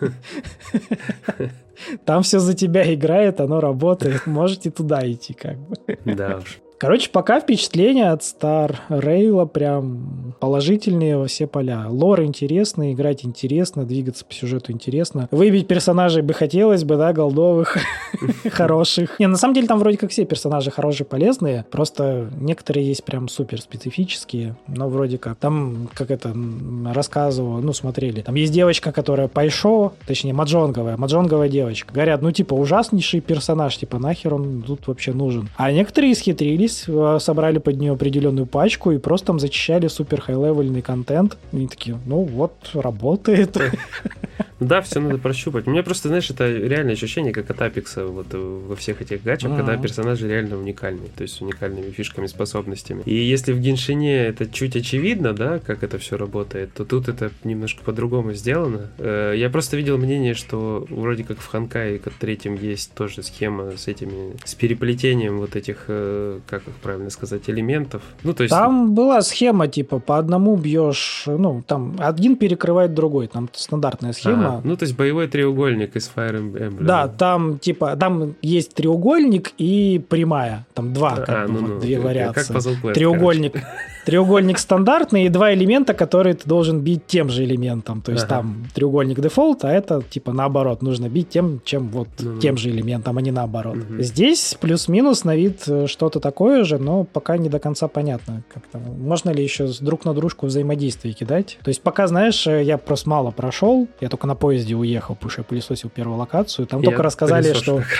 Там 2.04 2.22
все 2.22 2.38
за 2.38 2.54
тебя 2.54 2.92
играет, 2.94 3.40
оно 3.40 3.60
работает. 3.60 4.26
Можете 4.26 4.70
туда 4.70 5.00
идти, 5.10 5.32
как 5.32 5.58
бы. 5.58 5.76
Да 6.04 6.40
уж. 6.42 6.60
Короче, 6.80 7.10
пока 7.10 7.40
впечатления 7.40 8.10
от 8.10 8.22
Star 8.22 8.74
Rail 8.88 9.46
прям 9.46 10.32
положительные 10.40 11.18
во 11.18 11.26
все 11.26 11.46
поля. 11.46 11.84
Лор 11.86 12.22
интересный, 12.22 12.94
играть 12.94 13.22
интересно, 13.22 13.84
двигаться 13.84 14.24
по 14.24 14.32
сюжету 14.32 14.72
интересно. 14.72 15.28
Выбить 15.30 15.68
персонажей 15.68 16.22
бы 16.22 16.32
хотелось 16.32 16.84
бы, 16.84 16.96
да, 16.96 17.12
голдовых, 17.12 17.76
хороших. 18.50 19.20
Не, 19.20 19.26
на 19.26 19.36
самом 19.36 19.52
деле 19.52 19.66
там 19.66 19.78
вроде 19.78 19.98
как 19.98 20.08
все 20.10 20.24
персонажи 20.24 20.70
хорошие, 20.70 21.06
полезные, 21.06 21.66
просто 21.70 22.30
некоторые 22.40 22.86
есть 22.86 23.04
прям 23.04 23.28
супер 23.28 23.60
специфические, 23.60 24.56
но 24.66 24.88
вроде 24.88 25.18
как. 25.18 25.36
Там, 25.36 25.90
как 25.92 26.10
это 26.10 26.34
рассказывал, 26.94 27.58
ну, 27.58 27.74
смотрели, 27.74 28.22
там 28.22 28.36
есть 28.36 28.54
девочка, 28.54 28.90
которая 28.90 29.28
Пайшо, 29.28 29.92
точнее, 30.06 30.32
маджонговая, 30.32 30.96
маджонговая 30.96 31.50
девочка. 31.50 31.92
Говорят, 31.92 32.22
ну, 32.22 32.32
типа, 32.32 32.54
ужаснейший 32.54 33.20
персонаж, 33.20 33.76
типа, 33.76 33.98
нахер 33.98 34.32
он 34.32 34.62
тут 34.62 34.86
вообще 34.86 35.12
нужен. 35.12 35.50
А 35.58 35.70
некоторые 35.72 36.14
исхитрились 36.14 36.69
собрались, 36.70 36.84
э, 36.88 37.18
собрали 37.20 37.58
под 37.58 37.76
нее 37.76 37.92
определенную 37.92 38.46
пачку 38.46 38.90
и 38.90 38.98
просто 38.98 39.28
там 39.28 39.40
зачищали 39.40 39.88
супер 39.88 40.20
хай-левельный 40.20 40.82
контент. 40.82 41.36
И 41.52 41.56
они 41.56 41.68
такие, 41.68 41.98
ну 42.06 42.22
вот, 42.22 42.52
работает. 42.74 43.56
Да, 44.60 44.82
все 44.82 45.00
надо 45.00 45.16
прощупать. 45.16 45.66
У 45.66 45.70
меня 45.70 45.82
просто, 45.82 46.08
знаешь, 46.08 46.28
это 46.28 46.46
реальное 46.46 46.92
ощущение, 46.92 47.32
как 47.32 47.50
от 47.50 47.62
Апекса 47.62 48.04
вот 48.04 48.26
э, 48.32 48.36
во 48.38 48.76
всех 48.76 49.00
этих 49.00 49.22
гачах, 49.22 49.56
когда 49.56 49.76
персонажи 49.78 50.28
реально 50.28 50.58
уникальные, 50.58 51.08
то 51.16 51.22
есть 51.22 51.34
с 51.34 51.40
уникальными 51.40 51.90
фишками, 51.90 52.26
способностями. 52.26 53.02
И 53.06 53.14
если 53.14 53.52
в 53.52 53.60
Геншине 53.60 54.18
это 54.26 54.46
чуть 54.46 54.76
очевидно, 54.76 55.32
да, 55.32 55.60
как 55.60 55.82
это 55.82 55.98
все 55.98 56.18
работает, 56.18 56.74
то 56.74 56.84
тут 56.84 57.08
это 57.08 57.30
немножко 57.42 57.82
по-другому 57.82 58.34
сделано. 58.34 58.90
Э, 58.98 59.32
я 59.34 59.48
просто 59.48 59.78
видел 59.78 59.96
мнение, 59.96 60.34
что 60.34 60.86
вроде 60.90 61.24
как 61.24 61.40
в 61.40 61.46
Ханкае 61.46 61.98
третьем 62.18 62.54
есть 62.54 62.92
тоже 62.92 63.22
схема 63.22 63.78
с 63.78 63.88
этими, 63.88 64.36
с 64.44 64.54
переплетением 64.54 65.38
вот 65.38 65.56
этих, 65.56 65.84
э, 65.88 66.40
как 66.60 66.74
их 66.74 66.80
правильно 66.80 67.10
сказать, 67.10 67.48
элементов. 67.48 68.02
Ну, 68.22 68.34
то 68.34 68.42
есть... 68.42 68.54
Там 68.54 68.94
была 68.94 69.22
схема, 69.22 69.68
типа, 69.68 69.98
по 69.98 70.18
одному 70.18 70.56
бьешь, 70.56 71.24
ну, 71.26 71.62
там 71.66 71.96
один 71.98 72.36
перекрывает 72.36 72.94
другой, 72.94 73.26
там 73.26 73.48
стандартная 73.52 74.12
схема. 74.12 74.48
Ага. 74.48 74.60
Ну, 74.64 74.76
то 74.76 74.84
есть 74.84 74.96
боевой 74.96 75.28
треугольник 75.28 75.96
из 75.96 76.10
Fire 76.14 76.40
Emblem. 76.40 76.84
Да, 76.84 77.08
там, 77.08 77.58
типа, 77.58 77.96
там 77.96 78.34
есть 78.42 78.74
треугольник 78.74 79.52
и 79.58 80.02
прямая, 80.08 80.66
там 80.74 80.92
два, 80.92 81.16
как 81.16 81.28
а, 81.28 81.46
ну, 81.48 81.60
ну, 81.60 81.80
две 81.80 81.98
вариации. 81.98 82.54
Как 82.54 82.94
треугольник. 82.94 83.52
Короче. 83.52 83.68
Треугольник 84.10 84.58
стандартный 84.58 85.26
и 85.26 85.28
два 85.28 85.54
элемента, 85.54 85.94
которые 85.94 86.34
ты 86.34 86.48
должен 86.48 86.80
бить 86.80 87.06
тем 87.06 87.28
же 87.28 87.44
элементом. 87.44 88.00
То 88.00 88.12
есть 88.12 88.24
ага. 88.24 88.36
там 88.36 88.66
треугольник 88.74 89.20
дефолт, 89.20 89.64
а 89.64 89.70
это 89.70 90.02
типа 90.02 90.32
наоборот, 90.32 90.82
нужно 90.82 91.08
бить 91.08 91.28
тем, 91.28 91.60
чем 91.64 91.88
вот 91.88 92.08
ну, 92.18 92.38
тем 92.40 92.56
же 92.56 92.70
элементом, 92.70 93.18
а 93.18 93.22
не 93.22 93.30
наоборот. 93.30 93.76
Угу. 93.76 94.02
Здесь 94.02 94.56
плюс-минус 94.60 95.24
на 95.24 95.36
вид 95.36 95.62
э, 95.68 95.86
что-то 95.86 96.18
такое 96.18 96.49
же, 96.64 96.78
но 96.78 97.04
пока 97.04 97.36
не 97.36 97.48
до 97.48 97.58
конца 97.58 97.88
понятно. 97.88 98.42
Как-то. 98.52 98.78
Можно 98.78 99.30
ли 99.30 99.42
еще 99.42 99.68
друг 99.80 100.04
на 100.04 100.14
дружку 100.14 100.46
взаимодействие 100.46 101.14
кидать? 101.14 101.58
То 101.62 101.68
есть 101.68 101.82
пока, 101.82 102.06
знаешь, 102.06 102.46
э, 102.46 102.62
я 102.62 102.78
просто 102.78 103.08
мало 103.08 103.30
прошел, 103.30 103.88
я 104.00 104.08
только 104.08 104.26
на 104.26 104.34
поезде 104.34 104.74
уехал, 104.74 105.14
потому 105.14 105.30
что 105.30 105.40
я 105.40 105.44
пылесосил 105.44 105.90
первую 105.90 106.18
локацию, 106.18 106.66
там 106.66 106.80
я 106.80 106.90
только 106.90 107.02
рассказали, 107.02 107.52
что... 107.52 107.82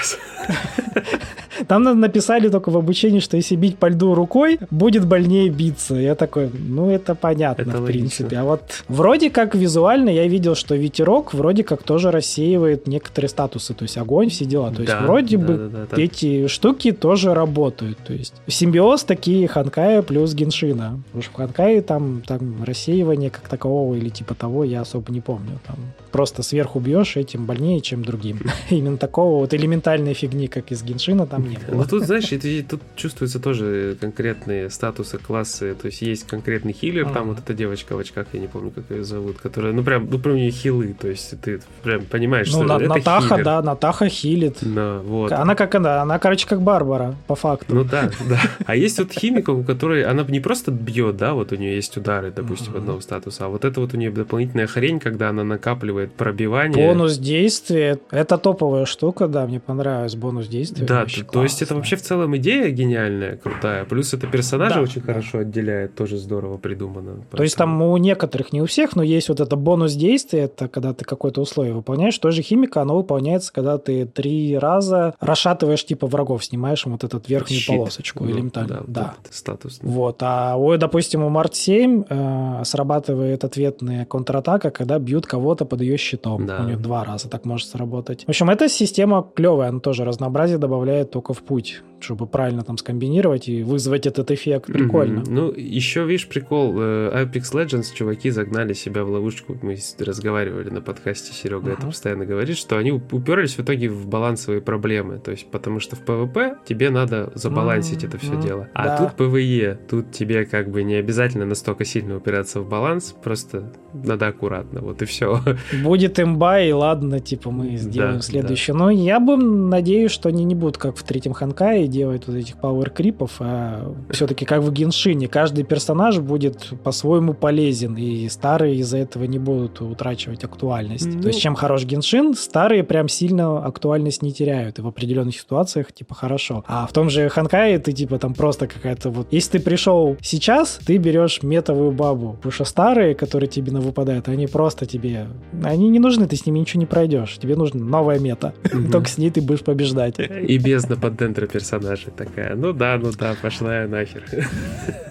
Там 1.67 1.83
написали 2.01 2.49
только 2.49 2.71
в 2.71 2.77
обучении, 2.77 3.21
что 3.21 3.37
если 3.37 3.57
бить 3.57 3.79
по 3.79 3.89
льду 3.89 4.15
рукой, 4.15 4.59
будет 4.71 5.07
больнее 5.07 5.49
биться. 5.49 5.95
Я 5.95 6.15
такой, 6.15 6.51
ну 6.53 6.91
это 6.91 7.15
понятно, 7.15 7.63
это 7.63 7.71
в 7.71 7.83
логично. 7.83 7.87
принципе. 7.87 8.37
А 8.39 8.45
вот 8.45 8.63
вроде 8.89 9.31
как 9.31 9.55
визуально 9.55 10.11
я 10.11 10.27
видел, 10.27 10.55
что 10.55 10.75
ветерок 10.75 11.35
вроде 11.35 11.65
как 11.65 11.83
тоже 11.83 12.11
рассеивает 12.11 12.87
некоторые 12.87 13.29
статусы, 13.29 13.75
то 13.75 13.85
есть 13.85 13.97
огонь, 13.97 14.31
все 14.31 14.45
дела. 14.45 14.71
То 14.71 14.83
есть 14.83 14.93
да, 14.93 15.01
вроде 15.03 15.37
да, 15.37 15.47
бы 15.47 15.55
да, 15.57 15.87
да, 15.91 16.03
эти 16.03 16.47
штуки 16.47 16.93
тоже 16.93 17.35
работают. 17.35 17.99
То 17.99 18.13
есть 18.13 18.35
симбиоз 18.47 19.05
такие 19.05 19.49
Ханкая 19.49 20.03
плюс 20.03 20.35
Геншина. 20.35 21.01
Потому 21.07 21.23
что 21.23 21.33
в 21.33 21.35
Ханкае 21.37 21.83
там, 21.83 22.23
там 22.27 22.65
рассеивание 22.65 23.31
как 23.31 23.49
такового 23.49 23.95
или 23.95 24.09
типа 24.09 24.35
того 24.35 24.65
я 24.65 24.81
особо 24.81 25.13
не 25.13 25.21
помню. 25.21 25.59
Там 25.67 25.77
просто 26.11 26.43
сверху 26.43 26.81
бьешь, 26.81 27.17
этим 27.17 27.47
больнее, 27.47 27.81
чем 27.81 28.05
другим. 28.05 28.41
Именно 28.71 28.97
такого 28.97 29.41
вот 29.41 29.55
элементальной 29.55 30.15
фигни, 30.15 30.47
как 30.47 30.73
из 30.73 30.83
Геншина, 30.83 31.27
там 31.27 31.50
не 31.51 31.59
было. 31.59 31.77
Ну 31.77 31.85
тут, 31.85 32.05
знаешь, 32.05 32.29
тут 32.69 32.81
чувствуются 32.97 33.41
тоже 33.41 33.97
конкретные 34.01 34.71
статусы, 34.71 35.19
классы. 35.19 35.75
То 35.75 35.87
есть 35.87 36.03
есть 36.03 36.27
конкретный 36.27 36.73
хилер, 36.73 37.09
там 37.11 37.29
вот 37.29 37.39
эта 37.39 37.55
девочка 37.55 37.97
в 37.97 37.99
очках, 37.99 38.27
я 38.33 38.41
не 38.41 38.47
помню, 38.47 38.71
как 38.71 38.85
ее 38.91 39.05
зовут, 39.05 39.39
которая, 39.39 39.73
ну 39.73 39.83
прям, 39.83 40.09
ну 40.11 40.19
прям 40.19 40.37
у 40.37 40.39
нее 40.39 40.51
хилы, 40.51 40.95
то 40.99 41.09
есть 41.09 41.41
ты 41.41 41.61
прям 41.83 42.05
понимаешь, 42.05 42.51
ну, 42.53 42.65
что 42.65 42.77
это 42.77 42.89
Натаха, 42.89 43.43
да, 43.43 43.63
Натаха 43.63 44.09
хилит. 44.09 44.59
Да, 44.61 45.01
вот. 45.05 45.33
Она 45.33 45.55
как 45.55 45.75
она, 45.75 46.03
она, 46.03 46.19
короче, 46.19 46.47
как 46.47 46.63
Барбара, 46.63 47.15
по 47.27 47.35
факту. 47.35 47.75
Ну 47.75 47.85
да, 47.85 48.11
да. 48.29 48.41
А 48.67 48.77
есть 48.77 48.99
вот 48.99 49.13
химика, 49.13 49.51
у 49.51 49.63
которой 49.63 50.05
она 50.05 50.23
не 50.25 50.41
просто 50.41 50.71
бьет, 50.71 51.17
да, 51.17 51.35
вот 51.35 51.53
у 51.53 51.57
нее 51.57 51.75
есть 51.77 51.97
удары, 51.97 52.33
допустим, 52.35 52.77
одного 52.77 53.01
статуса, 53.01 53.47
а 53.47 53.49
вот 53.49 53.65
это 53.65 53.81
вот 53.81 53.95
у 53.95 53.97
нее 53.97 54.11
дополнительная 54.11 54.67
хрень, 54.67 55.01
когда 55.01 55.31
она 55.31 55.45
накапливает 55.45 56.13
пробивание. 56.13 56.87
Бонус 56.87 57.19
действия, 57.19 57.99
это 58.11 58.39
топовая 58.39 58.85
штука, 58.85 59.29
да, 59.29 59.47
мне 59.47 59.61
понравилось 59.61 60.15
бонус 60.15 60.47
действия. 60.47 60.87
Да, 60.87 61.07
то 61.33 61.40
есть 61.43 61.63
это 61.63 61.75
вообще 61.75 61.97
в 61.97 62.03
целом 62.03 62.37
идея 62.37 62.71
гениальная, 62.71 63.37
крутая. 63.37 63.85
Плюс 63.85 64.15
это 64.15 64.27
персонажа 64.27 64.77
да, 64.77 64.81
очень 64.83 65.01
хорошо 65.01 65.39
отделяет, 65.39 65.95
тоже 65.95 66.17
здорово 66.17 66.57
придумано. 66.59 67.13
Поэтому... 67.13 67.37
То 67.37 67.43
есть 67.43 67.57
там 67.57 67.83
у 67.83 67.97
некоторых, 67.97 68.53
не 68.53 68.63
у 68.63 68.67
всех, 68.67 68.97
но 68.97 69.03
есть 69.03 69.29
вот 69.29 69.41
это 69.41 69.57
бонус 69.57 69.95
действия, 69.95 70.41
это 70.41 70.69
когда 70.69 70.95
ты 70.95 71.05
какое-то 71.05 71.41
условие 71.41 71.75
выполняешь. 71.75 72.19
Тоже 72.19 72.43
химика, 72.43 72.83
оно 72.83 72.97
выполняется, 72.97 73.53
когда 73.53 73.79
ты 73.79 74.07
три 74.07 74.59
раза 74.59 75.15
расшатываешь 75.21 75.85
типа 75.85 76.07
врагов, 76.07 76.45
снимаешь 76.45 76.85
им 76.87 76.93
вот 76.93 77.05
эту 77.05 77.21
верхнюю 77.27 77.61
Щит. 77.61 77.77
полосочку 77.77 78.25
ну, 78.25 78.31
элементарно. 78.31 78.85
Да, 78.87 79.01
да. 79.01 79.15
Вот 79.23 79.35
статус. 79.35 79.79
Вот. 79.83 80.19
А 80.23 80.57
ой, 80.57 80.79
допустим, 80.79 81.23
у 81.23 81.29
Март 81.29 81.55
7 81.55 82.05
э, 82.09 82.63
срабатывает 82.65 83.45
ответная 83.45 84.05
контратака, 84.05 84.71
когда 84.71 84.99
бьют 84.99 85.27
кого-то 85.27 85.65
под 85.65 85.81
ее 85.81 85.97
щитом. 85.97 86.47
Да. 86.47 86.61
У 86.61 86.65
них 86.65 86.81
два 86.81 87.05
раза 87.05 87.29
так 87.29 87.45
может 87.45 87.69
сработать. 87.69 88.25
В 88.25 88.29
общем, 88.29 88.51
эта 88.51 88.69
система 88.69 89.27
клевая, 89.35 89.71
она 89.71 89.81
тоже 89.81 90.05
разнообразие 90.05 90.59
добавляет 90.59 91.11
только 91.21 91.35
в 91.35 91.43
путь 91.43 91.83
чтобы 92.01 92.27
правильно 92.27 92.63
там 92.63 92.79
скомбинировать 92.79 93.49
и 93.49 93.63
вызвать 93.63 94.07
этот 94.07 94.31
эффект. 94.31 94.67
Прикольно. 94.67 95.21
Mm-hmm. 95.21 95.31
Ну, 95.31 95.53
еще, 95.53 96.05
видишь, 96.05 96.29
прикол. 96.29 96.75
Э, 96.79 97.25
Apex 97.25 97.53
Legends 97.53 97.95
чуваки 97.95 98.31
загнали 98.31 98.73
себя 98.73 99.05
в 99.05 99.11
ловушку. 99.11 99.57
Мы 99.63 99.77
разговаривали 99.99 100.71
на 100.71 100.81
подкасте, 100.81 101.33
Серега 101.33 101.71
uh-huh. 101.71 101.73
это 101.75 101.87
постоянно 101.87 102.27
говорит, 102.27 102.57
что 102.57 102.77
они 102.77 102.93
уперлись 102.93 103.57
в 103.57 103.61
итоге 103.61 103.89
в 103.89 104.07
балансовые 104.07 104.61
проблемы. 104.61 105.19
То 105.19 105.31
есть, 105.31 105.51
потому 105.51 105.81
что 105.81 105.97
в 105.97 106.05
PvP 106.05 106.57
тебе 106.65 106.91
надо 106.91 107.33
забалансить 107.35 108.05
mm-hmm. 108.05 108.09
это 108.09 108.19
все 108.19 108.37
дело. 108.41 108.69
А 108.75 108.85
да. 108.85 108.97
тут 108.99 109.21
PvE, 109.21 109.79
тут 109.89 110.13
тебе 110.13 110.45
как 110.45 110.71
бы 110.71 110.83
не 110.83 110.95
обязательно 110.95 111.47
настолько 111.47 111.85
сильно 111.85 112.17
упираться 112.17 112.61
в 112.61 112.69
баланс, 112.69 113.15
просто 113.23 113.73
надо 113.93 114.29
аккуратно, 114.29 114.81
вот 114.81 115.03
и 115.03 115.05
все. 115.05 115.41
Будет 115.83 116.19
имба, 116.21 116.61
и 116.61 116.73
ладно, 116.73 117.21
типа 117.21 117.51
мы 117.51 117.77
сделаем 117.77 118.17
да, 118.17 118.23
следующее. 118.23 118.75
Да. 118.75 118.85
Но 118.85 118.91
я 118.91 119.21
бы 119.21 119.37
надеюсь, 119.37 120.11
что 120.11 120.29
они 120.29 120.45
не 120.45 120.55
будут 120.55 120.79
как 120.79 120.97
в 120.97 121.03
третьем 121.03 121.33
Ханкае 121.33 121.87
делать 121.91 122.27
вот 122.27 122.37
этих 122.37 122.57
power 122.57 122.91
крипов, 122.91 123.37
а 123.41 123.95
все-таки 124.11 124.45
как 124.45 124.63
в 124.63 124.73
Геншине, 124.73 125.29
каждый 125.29 125.65
персонаж 125.65 126.19
будет 126.19 126.73
по-своему 126.83 127.35
полезен, 127.35 127.97
и 127.97 128.29
старые 128.29 128.77
из-за 128.77 128.99
этого 128.99 129.25
не 129.25 129.39
будут 129.39 129.81
утрачивать 129.81 130.45
актуальность. 130.45 131.07
Ну... 131.07 131.21
То 131.21 131.29
есть 131.29 131.41
чем 131.41 131.55
хорош 131.55 131.85
Геншин, 131.85 132.35
старые 132.35 132.85
прям 132.85 133.09
сильно 133.09 133.65
актуальность 133.65 134.23
не 134.23 134.33
теряют, 134.33 134.79
и 134.79 134.83
в 134.83 134.87
определенных 134.87 135.37
ситуациях 135.37 135.93
типа 135.93 136.15
хорошо. 136.15 136.65
А 136.67 136.87
в 136.87 136.93
том 136.93 137.11
же 137.11 137.29
Ханкае 137.29 137.79
ты 137.79 137.93
типа 137.93 138.19
там 138.19 138.35
просто 138.35 138.67
какая-то 138.67 139.11
вот... 139.11 139.29
Если 139.31 139.59
ты 139.59 139.61
пришел 139.61 140.17
сейчас, 140.23 140.79
ты 140.87 140.97
берешь 140.97 141.43
метовую 141.43 141.93
бабу, 141.93 142.35
потому 142.35 142.53
что 142.53 142.65
старые, 142.65 143.15
которые 143.15 143.49
тебе 143.49 143.73
на 143.73 143.81
выпадают, 143.81 144.29
они 144.29 144.47
просто 144.47 144.87
тебе... 144.87 145.27
Они 145.65 145.89
не 145.89 145.99
нужны, 145.99 146.27
ты 146.27 146.37
с 146.37 146.47
ними 146.47 146.61
ничего 146.61 146.81
не 146.81 146.87
пройдешь. 146.87 147.37
Тебе 147.39 147.57
нужна 147.57 147.85
новая 147.85 148.19
мета. 148.19 148.55
Только 148.93 149.09
с 149.09 149.19
ней 149.19 149.31
ты 149.31 149.41
будешь 149.41 149.61
побеждать. 149.61 150.19
И 150.19 150.59
бездна 150.59 150.97
под 150.97 151.17
дендро 151.17 151.47
персонажа 151.47 151.80
персонажей 151.81 152.13
такая. 152.17 152.55
Ну 152.55 152.73
да, 152.73 152.99
ну 152.99 153.11
да, 153.19 153.35
пошла 153.41 153.83
я 153.83 153.89
нахер. 153.89 154.23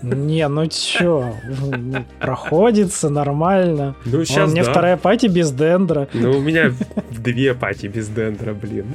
Не, 0.01 0.47
ну 0.47 0.67
чё, 0.67 1.33
проходится 2.19 3.09
нормально. 3.09 3.95
Ну 4.05 4.23
сейчас, 4.23 4.49
У 4.49 4.51
меня 4.51 4.63
вторая 4.63 4.97
пати 4.97 5.27
без 5.27 5.51
дендра. 5.51 6.07
Ну 6.13 6.37
у 6.37 6.41
меня 6.41 6.71
две 7.11 7.53
пати 7.53 7.87
без 7.87 8.07
дендра, 8.07 8.53
блин. 8.53 8.85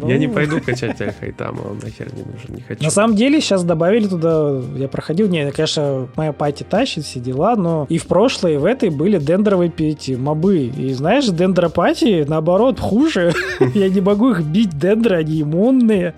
Ну... 0.00 0.08
Я 0.08 0.18
не 0.18 0.28
пойду 0.28 0.60
качать 0.60 1.00
Альхайтама, 1.00 1.62
он 1.62 1.78
нахер 1.82 2.12
не 2.12 2.22
нужен, 2.22 2.54
не 2.54 2.62
хочу. 2.62 2.82
На 2.82 2.90
самом 2.90 3.16
деле 3.16 3.40
сейчас 3.40 3.64
добавили 3.64 4.06
туда, 4.06 4.60
я 4.76 4.88
проходил, 4.88 5.28
не, 5.28 5.50
конечно, 5.50 6.08
моя 6.16 6.32
пати 6.32 6.62
тащит 6.62 7.04
все 7.04 7.20
дела, 7.20 7.56
но 7.56 7.86
и 7.88 7.98
в 7.98 8.06
прошлой, 8.06 8.54
и 8.54 8.56
в 8.58 8.64
этой 8.64 8.90
были 8.90 9.18
дендровые 9.18 9.70
пяти 9.70 10.16
мобы. 10.16 10.66
И 10.66 10.92
знаешь, 10.92 11.26
дендропати, 11.26 12.24
наоборот, 12.28 12.80
хуже. 12.80 13.32
Я 13.74 13.88
не 13.88 14.00
могу 14.00 14.30
их 14.30 14.42
бить, 14.42 14.78
дендры, 14.78 15.16
они 15.16 15.42
иммунные. 15.42 16.14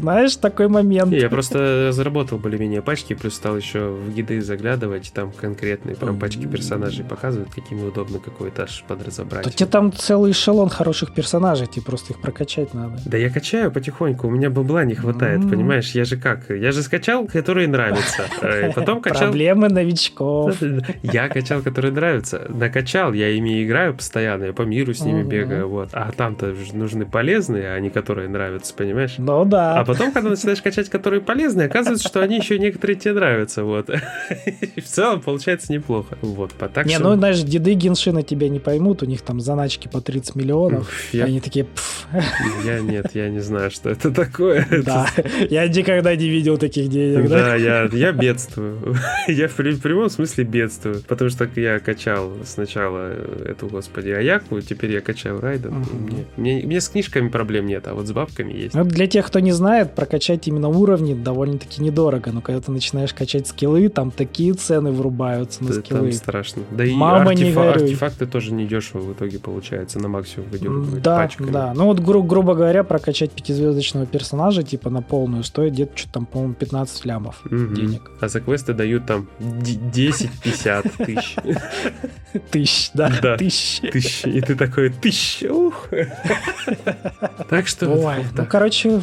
Знаешь, 0.00 0.36
такой 0.36 0.68
момент. 0.68 1.12
Я 1.12 1.28
просто 1.28 1.92
заработал 1.92 2.38
более-менее 2.38 2.80
пачки, 2.80 3.12
плюс 3.12 3.34
стал 3.34 3.56
еще 3.56 3.90
в 3.90 4.14
гиды 4.14 4.40
заглядывать, 4.40 5.12
там 5.14 5.30
конкретные 5.30 5.94
прям 5.94 6.18
пачки 6.18 6.46
персонажей 6.46 7.04
показывают, 7.04 7.50
какими 7.54 7.82
удобно 7.82 8.18
какой 8.18 8.48
этаж 8.48 8.82
подразобрать. 8.88 9.44
То 9.44 9.50
тебе 9.50 9.68
там 9.68 9.92
целый 9.92 10.32
эшелон 10.32 10.70
хороших 10.70 11.12
персонажей, 11.12 11.66
тебе 11.66 11.82
просто 11.82 12.14
их 12.14 12.20
прокачать 12.20 12.72
надо. 12.72 12.98
Да 13.04 13.18
я 13.18 13.28
качаю 13.28 13.70
потихоньку, 13.70 14.26
у 14.26 14.30
меня 14.30 14.48
бабла 14.48 14.84
не 14.84 14.94
хватает, 14.94 15.40
mm-hmm. 15.40 15.50
понимаешь? 15.50 15.90
Я 15.90 16.04
же 16.04 16.16
как? 16.16 16.48
Я 16.48 16.72
же 16.72 16.82
скачал, 16.82 17.26
которые 17.26 17.68
нравятся. 17.68 18.24
Э, 18.40 18.72
потом 18.72 19.02
качал... 19.02 19.28
Проблемы 19.28 19.68
новичков. 19.68 20.56
Я 21.02 21.28
качал, 21.28 21.60
которые 21.60 21.92
нравятся. 21.92 22.46
Накачал, 22.48 23.12
я 23.12 23.28
ими 23.28 23.62
играю 23.62 23.94
постоянно, 23.94 24.44
я 24.44 24.52
по 24.52 24.62
миру 24.62 24.94
с 24.94 25.02
ними 25.02 25.22
бегаю, 25.22 25.68
вот. 25.68 25.90
А 25.92 26.10
там-то 26.10 26.54
нужны 26.72 27.04
полезные, 27.04 27.72
а 27.72 27.80
не 27.80 27.90
которые 27.90 28.28
нравятся, 28.28 28.74
понимаешь? 28.74 29.14
Ну 29.18 29.44
да. 29.44 29.78
А 29.78 29.84
потом, 29.92 30.12
когда 30.12 30.30
начинаешь 30.30 30.62
качать, 30.62 30.88
которые 30.88 31.20
полезные, 31.20 31.66
оказывается, 31.66 32.06
что 32.06 32.20
они 32.20 32.36
еще 32.36 32.58
некоторые 32.58 32.96
тебе 32.96 33.14
нравятся, 33.14 33.64
вот. 33.64 33.90
И 34.76 34.80
в 34.80 34.86
целом 34.86 35.20
получается 35.20 35.72
неплохо. 35.72 36.16
Вот, 36.22 36.52
по 36.52 36.68
так 36.68 36.86
Не, 36.86 36.98
ну, 36.98 37.14
знаешь, 37.14 37.40
деды 37.40 37.74
Геншина 37.74 38.22
тебя 38.22 38.48
не 38.48 38.60
поймут, 38.60 39.02
у 39.02 39.06
них 39.06 39.22
там 39.22 39.40
заначки 39.40 39.88
по 39.88 40.00
30 40.00 40.34
миллионов. 40.34 40.90
Я- 41.12 41.24
Они 41.24 41.40
такие, 41.40 41.64
«Пф, 41.64 42.04
Я 42.64 42.80
нет, 42.80 43.06
я 43.14 43.28
не 43.28 43.40
знаю, 43.40 43.70
что 43.70 43.90
это 43.90 44.10
такое. 44.10 44.66
да, 44.84 45.06
я 45.48 45.66
никогда 45.68 46.14
не 46.16 46.28
видел 46.28 46.58
таких 46.58 46.88
денег, 46.88 47.28
да? 47.28 47.38
Да, 47.44 47.54
я, 47.56 47.88
я 47.92 48.12
бедствую. 48.12 48.96
Я 49.28 49.48
в 49.48 49.54
прямом 49.54 50.10
смысле 50.10 50.44
бедствую. 50.44 51.02
Потому 51.06 51.30
что 51.30 51.48
я 51.56 51.78
качал 51.78 52.32
сначала 52.44 53.12
эту, 53.44 53.68
господи, 53.68 54.10
Аяку, 54.10 54.60
теперь 54.60 54.92
я 54.92 55.00
качаю 55.00 55.40
Райден. 55.40 55.84
Мне, 56.36 56.62
мне 56.64 56.80
с 56.80 56.88
книжками 56.88 57.28
проблем 57.28 57.66
нет, 57.66 57.86
а 57.86 57.94
вот 57.94 58.06
с 58.06 58.12
бабками 58.12 58.52
есть. 58.52 58.74
Ну, 58.74 58.84
для 58.84 59.06
тех, 59.06 59.26
кто 59.26 59.40
не 59.40 59.52
знает, 59.52 59.79
прокачать 59.86 60.46
именно 60.48 60.68
уровни 60.68 61.14
довольно-таки 61.14 61.82
недорого. 61.82 62.30
Но 62.32 62.40
когда 62.40 62.60
ты 62.60 62.70
начинаешь 62.70 63.12
качать 63.14 63.46
скиллы, 63.48 63.88
там 63.88 64.10
такие 64.10 64.52
цены 64.54 64.90
врубаются 64.92 65.64
на 65.64 65.70
Это 65.70 65.80
скиллы. 65.80 66.00
Там 66.02 66.12
страшно. 66.12 66.62
Да 66.70 66.84
и 66.84 66.92
Мама, 66.92 67.34
не 67.34 67.42
артефа- 67.44 67.54
горюй. 67.54 67.84
артефакты 67.84 68.26
тоже 68.26 68.52
недешево 68.52 69.00
в 69.00 69.12
итоге 69.12 69.38
получается, 69.38 69.98
на 69.98 70.08
максимум 70.08 70.48
выдергивают 70.50 71.02
Да, 71.02 71.16
пачками. 71.16 71.50
да. 71.50 71.72
Ну 71.74 71.86
вот, 71.86 72.00
гру- 72.00 72.22
грубо 72.22 72.54
говоря, 72.54 72.84
прокачать 72.84 73.30
пятизвездочного 73.32 74.06
персонажа, 74.06 74.62
типа 74.62 74.90
на 74.90 75.02
полную, 75.02 75.42
стоит 75.44 75.72
где-то 75.72 75.96
что-то 75.96 76.12
там, 76.14 76.26
по-моему, 76.26 76.54
15 76.54 77.04
лямов 77.04 77.40
Мгм. 77.44 77.74
денег. 77.74 78.10
А 78.20 78.28
за 78.28 78.40
квесты 78.40 78.74
дают 78.74 79.06
там 79.06 79.28
д- 79.38 79.78
10-50 79.92 80.90
тысяч. 80.98 81.36
Тысяч, 82.50 82.90
да, 82.94 83.12
Да. 83.20 83.36
тысяч. 83.36 83.80
Тысяч. 83.90 84.24
И 84.24 84.40
ты 84.40 84.54
такой, 84.54 84.90
тысяч. 84.90 85.42
ух. 85.50 85.88
Так 87.48 87.66
что... 87.66 87.88
Ой, 87.88 88.24
ну, 88.36 88.46
короче, 88.48 89.00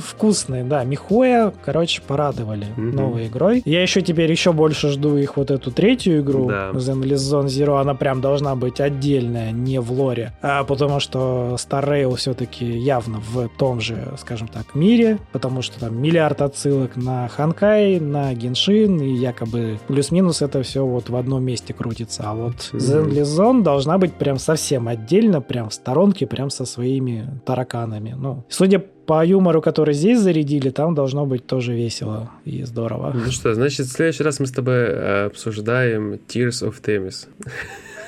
вкусные, 0.57 0.63
да. 0.63 0.83
Михуя, 0.83 1.53
короче, 1.63 2.01
порадовали 2.01 2.65
Мгм. 2.75 2.91
новой 2.95 3.27
игрой. 3.27 3.61
Я 3.65 3.81
еще 3.81 4.01
теперь 4.01 4.31
еще 4.31 4.51
больше 4.53 4.89
жду 4.89 5.17
их 5.17 5.37
вот 5.37 5.51
эту 5.51 5.71
третью 5.71 6.21
игру, 6.21 6.47
Да. 6.47 6.71
Zenless 6.71 7.15
Zone 7.15 7.45
Zero. 7.45 7.79
Она 7.79 7.93
прям 7.95 8.21
должна 8.21 8.55
быть 8.55 8.79
отдельная, 8.79 9.51
не 9.51 9.79
в 9.79 9.91
лоре. 9.91 10.33
А, 10.41 10.63
потому 10.63 10.99
что 10.99 11.55
Star 11.57 11.85
Rail 11.87 12.15
все-таки 12.15 12.65
явно 12.65 13.19
в 13.19 13.49
том 13.57 13.79
же, 13.81 14.13
скажем 14.17 14.47
так, 14.47 14.75
мире, 14.75 15.19
потому 15.31 15.61
что 15.61 15.79
там 15.79 16.01
миллиард 16.01 16.41
отсылок 16.41 16.95
на 16.95 17.27
Ханкай, 17.27 17.99
на 17.99 18.33
Геншин, 18.33 19.01
и 19.01 19.13
якобы 19.15 19.79
плюс-минус 19.87 20.41
это 20.41 20.61
все 20.63 20.85
вот 20.85 21.09
в 21.09 21.15
одном 21.15 21.43
месте 21.43 21.73
крутится. 21.73 22.23
А 22.25 22.33
вот 22.33 22.69
Мгм. 22.73 22.81
Zenless 22.81 23.23
Zone 23.23 23.63
должна 23.63 23.97
быть 23.97 24.13
прям 24.13 24.37
совсем 24.37 24.87
отдельно, 24.87 25.41
прям 25.41 25.69
в 25.69 25.73
сторонке, 25.73 26.25
прям 26.27 26.49
со 26.49 26.65
своими 26.65 27.39
тараканами. 27.45 28.15
Ну, 28.17 28.43
судя 28.49 28.83
по 29.07 29.25
юмору, 29.25 29.61
который 29.61 29.93
здесь 29.93 30.19
зарядили, 30.19 30.69
там 30.69 30.93
должно 30.93 31.25
быть 31.25 31.47
тоже 31.47 31.73
весело 31.73 32.29
и 32.45 32.63
здорово. 32.63 33.13
Ну 33.15 33.31
что, 33.31 33.53
значит, 33.53 33.87
в 33.87 33.91
следующий 33.91 34.23
раз 34.23 34.39
мы 34.41 34.45
с 34.47 34.51
тобой 34.51 34.75
э, 34.75 35.25
обсуждаем 35.27 36.19
Tears 36.27 36.61
of 36.61 36.75
Themis. 36.83 37.27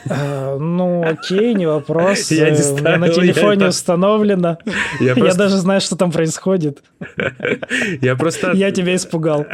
Э, 0.10 0.58
Ну, 0.60 1.04
окей, 1.04 1.54
не 1.54 1.66
вопрос. 1.66 2.32
Я 2.32 2.50
не 2.52 2.58
Э, 2.60 2.72
У 2.74 2.78
меня 2.78 2.98
на 2.98 3.08
ставил, 3.08 3.14
телефоне 3.14 3.62
я 3.64 3.70
установлено. 3.70 4.58
Я 5.00 5.08
Я 5.08 5.16
просто, 5.16 5.38
даже 5.38 5.58
знаю, 5.58 5.82
что 5.82 5.96
там 5.96 6.12
происходит. 6.12 6.82
я 8.02 8.16
просто, 8.16 8.52
Я 8.54 8.72
тебя 8.72 8.96
испугал. 8.96 9.46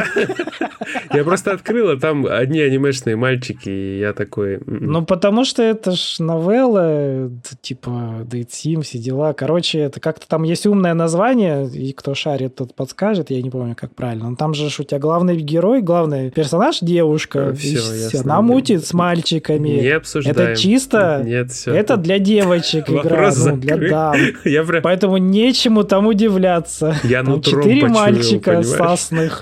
я 1.14 1.24
просто 1.24 1.52
открыл, 1.52 1.90
а 1.90 1.98
там 2.00 2.26
одни 2.26 2.60
анимешные 2.60 3.16
мальчики, 3.16 3.70
и 3.70 4.00
я 4.00 4.14
такой... 4.14 4.56
м-м. 4.56 4.92
Ну, 4.92 5.06
потому 5.06 5.46
что 5.46 5.64
это 5.64 5.92
ж 5.92 6.18
новелла, 6.20 7.30
типа 7.62 7.90
Date 8.30 8.50
Sim, 8.50 8.82
все 8.82 8.98
дела. 8.98 9.34
Короче, 9.34 9.80
это 9.80 10.00
как-то 10.00 10.28
там 10.28 10.44
есть 10.44 10.66
умное 10.66 10.94
название, 10.94 11.68
и 11.68 11.94
кто 11.94 12.14
шарит, 12.16 12.56
тот 12.56 12.74
подскажет, 12.76 13.30
я 13.32 13.42
не 13.42 13.50
помню, 13.50 13.76
как 13.76 13.94
правильно. 13.96 14.30
Но 14.30 14.36
там 14.36 14.54
же 14.54 14.66
у 14.68 14.84
тебя 14.84 15.00
главный 15.00 15.36
герой, 15.38 15.82
главный 15.82 16.32
персонаж 16.32 16.80
девушка, 16.82 17.40
Э, 17.40 17.52
и 17.54 17.56
всё, 17.56 17.80
всё, 17.80 17.94
ясно. 17.96 18.20
она 18.34 18.42
мутит 18.42 18.86
с 18.86 18.94
мальчиками. 18.94 19.70
не 19.70 19.88
обсуждаем. 19.90 20.35
Это 20.44 20.56
чисто... 20.56 21.22
Нет, 21.26 21.52
все. 21.52 21.74
Это 21.74 21.98
для 21.98 22.20
девочек 22.20 22.90
игра, 22.90 23.32
ну, 23.36 23.58
для 23.58 23.78
дам. 23.78 24.16
Я 24.44 24.64
прям... 24.64 24.82
Поэтому 24.82 25.18
нечему 25.18 25.84
там 25.84 26.08
удивляться. 26.08 26.96
Я 27.04 27.24
Там 27.24 27.42
четыре 27.42 27.88
мальчика 27.88 28.62
понимаешь? 28.62 29.42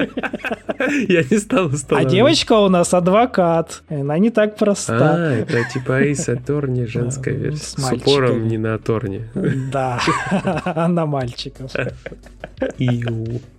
Я 1.08 1.22
не 1.30 1.38
стал 1.38 1.70
А 1.90 2.04
девочка 2.04 2.54
у 2.54 2.68
нас 2.68 2.94
адвокат. 2.94 3.82
Она 3.88 4.18
не 4.18 4.30
так 4.30 4.56
проста. 4.56 5.14
А, 5.14 5.32
это 5.32 5.64
типа 5.72 6.02
Ace 6.04 6.28
Attorney, 6.36 6.86
женская 6.86 7.34
Да, 7.34 7.40
версия. 7.44 7.80
с 7.80 7.92
упором 7.92 8.48
не 8.48 8.58
на 8.58 8.74
Аторне. 8.74 9.28
Да, 9.72 10.00
на 10.88 11.06
мальчиков. 11.06 11.72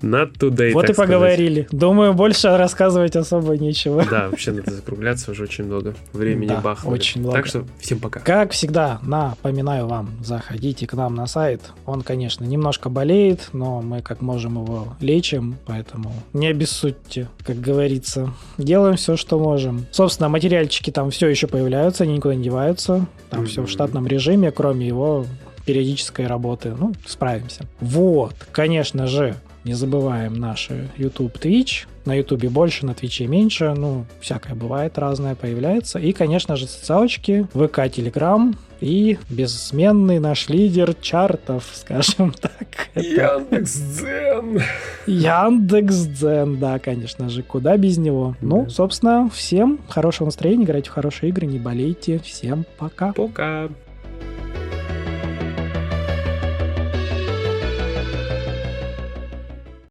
Not 0.02 0.38
today, 0.38 0.74
Вот 0.74 0.90
и 0.90 0.94
поговорили. 0.94 1.68
Думаю, 1.72 2.14
больше 2.14 2.56
рассказывать 2.58 3.16
особо 3.16 3.58
нечего. 3.58 4.06
Да, 4.10 4.30
вообще 4.30 4.52
надо 4.52 4.72
закругляться, 4.72 5.32
уже 5.32 5.44
очень 5.44 5.66
много 5.66 5.96
времени 6.14 6.56
бахнули. 6.62 6.96
очень 6.96 7.22
много. 7.22 7.38
Так 7.38 7.48
что 7.48 7.66
всем 7.80 8.00
пока. 8.00 8.20
Как 8.20 8.52
всегда, 8.52 9.00
напоминаю 9.02 9.88
вам, 9.88 10.10
заходите 10.24 10.88
к 10.88 10.94
нам 10.94 11.16
на 11.16 11.28
сайт. 11.28 11.62
Он, 11.86 12.02
конечно, 12.02 12.46
немножко 12.46 12.90
болеет, 12.90 13.50
но 13.54 13.82
мы 13.82 14.02
как 14.02 14.22
можем 14.22 14.62
его 14.62 14.96
лечим, 15.00 15.58
поэтому 15.66 16.14
не 16.34 16.48
обессудьте, 16.48 17.28
как 17.44 17.60
говорится. 17.60 18.34
Делаем 18.58 18.96
все, 18.96 19.18
что 19.18 19.40
можем. 19.40 19.86
Собственно, 19.92 20.30
материальчики 20.30 20.92
там 20.92 21.12
все 21.12 21.28
еще 21.28 21.48
появляются, 21.48 22.04
они 22.04 22.16
никуда 22.16 22.36
не 22.36 22.44
деваются. 22.44 23.06
Там 23.30 23.46
все 23.46 23.64
в 23.64 23.70
штатном 23.70 24.08
режиме, 24.08 24.52
кроме 24.52 24.88
его 24.88 25.26
периодической 25.66 26.28
работы. 26.28 26.74
Ну, 26.78 26.94
справимся. 27.06 27.66
Вот, 27.80 28.36
конечно 28.52 29.08
же, 29.08 29.36
не 29.64 29.74
забываем 29.74 30.34
наши 30.36 30.90
YouTube, 30.98 31.38
Twitch. 31.38 31.86
На 32.06 32.16
YouTube 32.16 32.46
больше, 32.46 32.86
на 32.88 32.96
Твиче 32.96 33.28
меньше. 33.28 33.74
Ну, 33.78 34.06
всякое 34.20 34.56
бывает, 34.56 34.98
разное 34.98 35.36
появляется. 35.36 36.00
И, 36.00 36.14
конечно 36.14 36.56
же, 36.56 36.66
социалочки, 36.68 37.48
ВК, 37.54 37.80
Telegram 37.86 38.56
и 38.80 39.20
бессменный 39.30 40.18
наш 40.18 40.50
лидер 40.50 40.96
чартов, 40.96 41.70
скажем 41.74 42.32
так. 42.34 42.88
Яндекс.Дзен. 42.96 44.62
Яндекс.Дзен, 45.06 46.58
да, 46.58 46.80
конечно 46.80 47.30
же, 47.30 47.44
куда 47.44 47.78
без 47.78 48.00
него. 48.00 48.36
Ну, 48.42 48.64
Да. 48.64 48.70
собственно, 48.70 49.30
всем 49.30 49.80
хорошего 49.88 50.26
настроения, 50.26 50.64
играйте 50.66 50.90
в 50.90 50.94
хорошие 50.94 51.30
игры, 51.30 51.46
не 51.46 51.60
болейте. 51.60 52.18
Всем 52.20 52.66
пока. 52.80 53.14
Пока. 53.14 53.70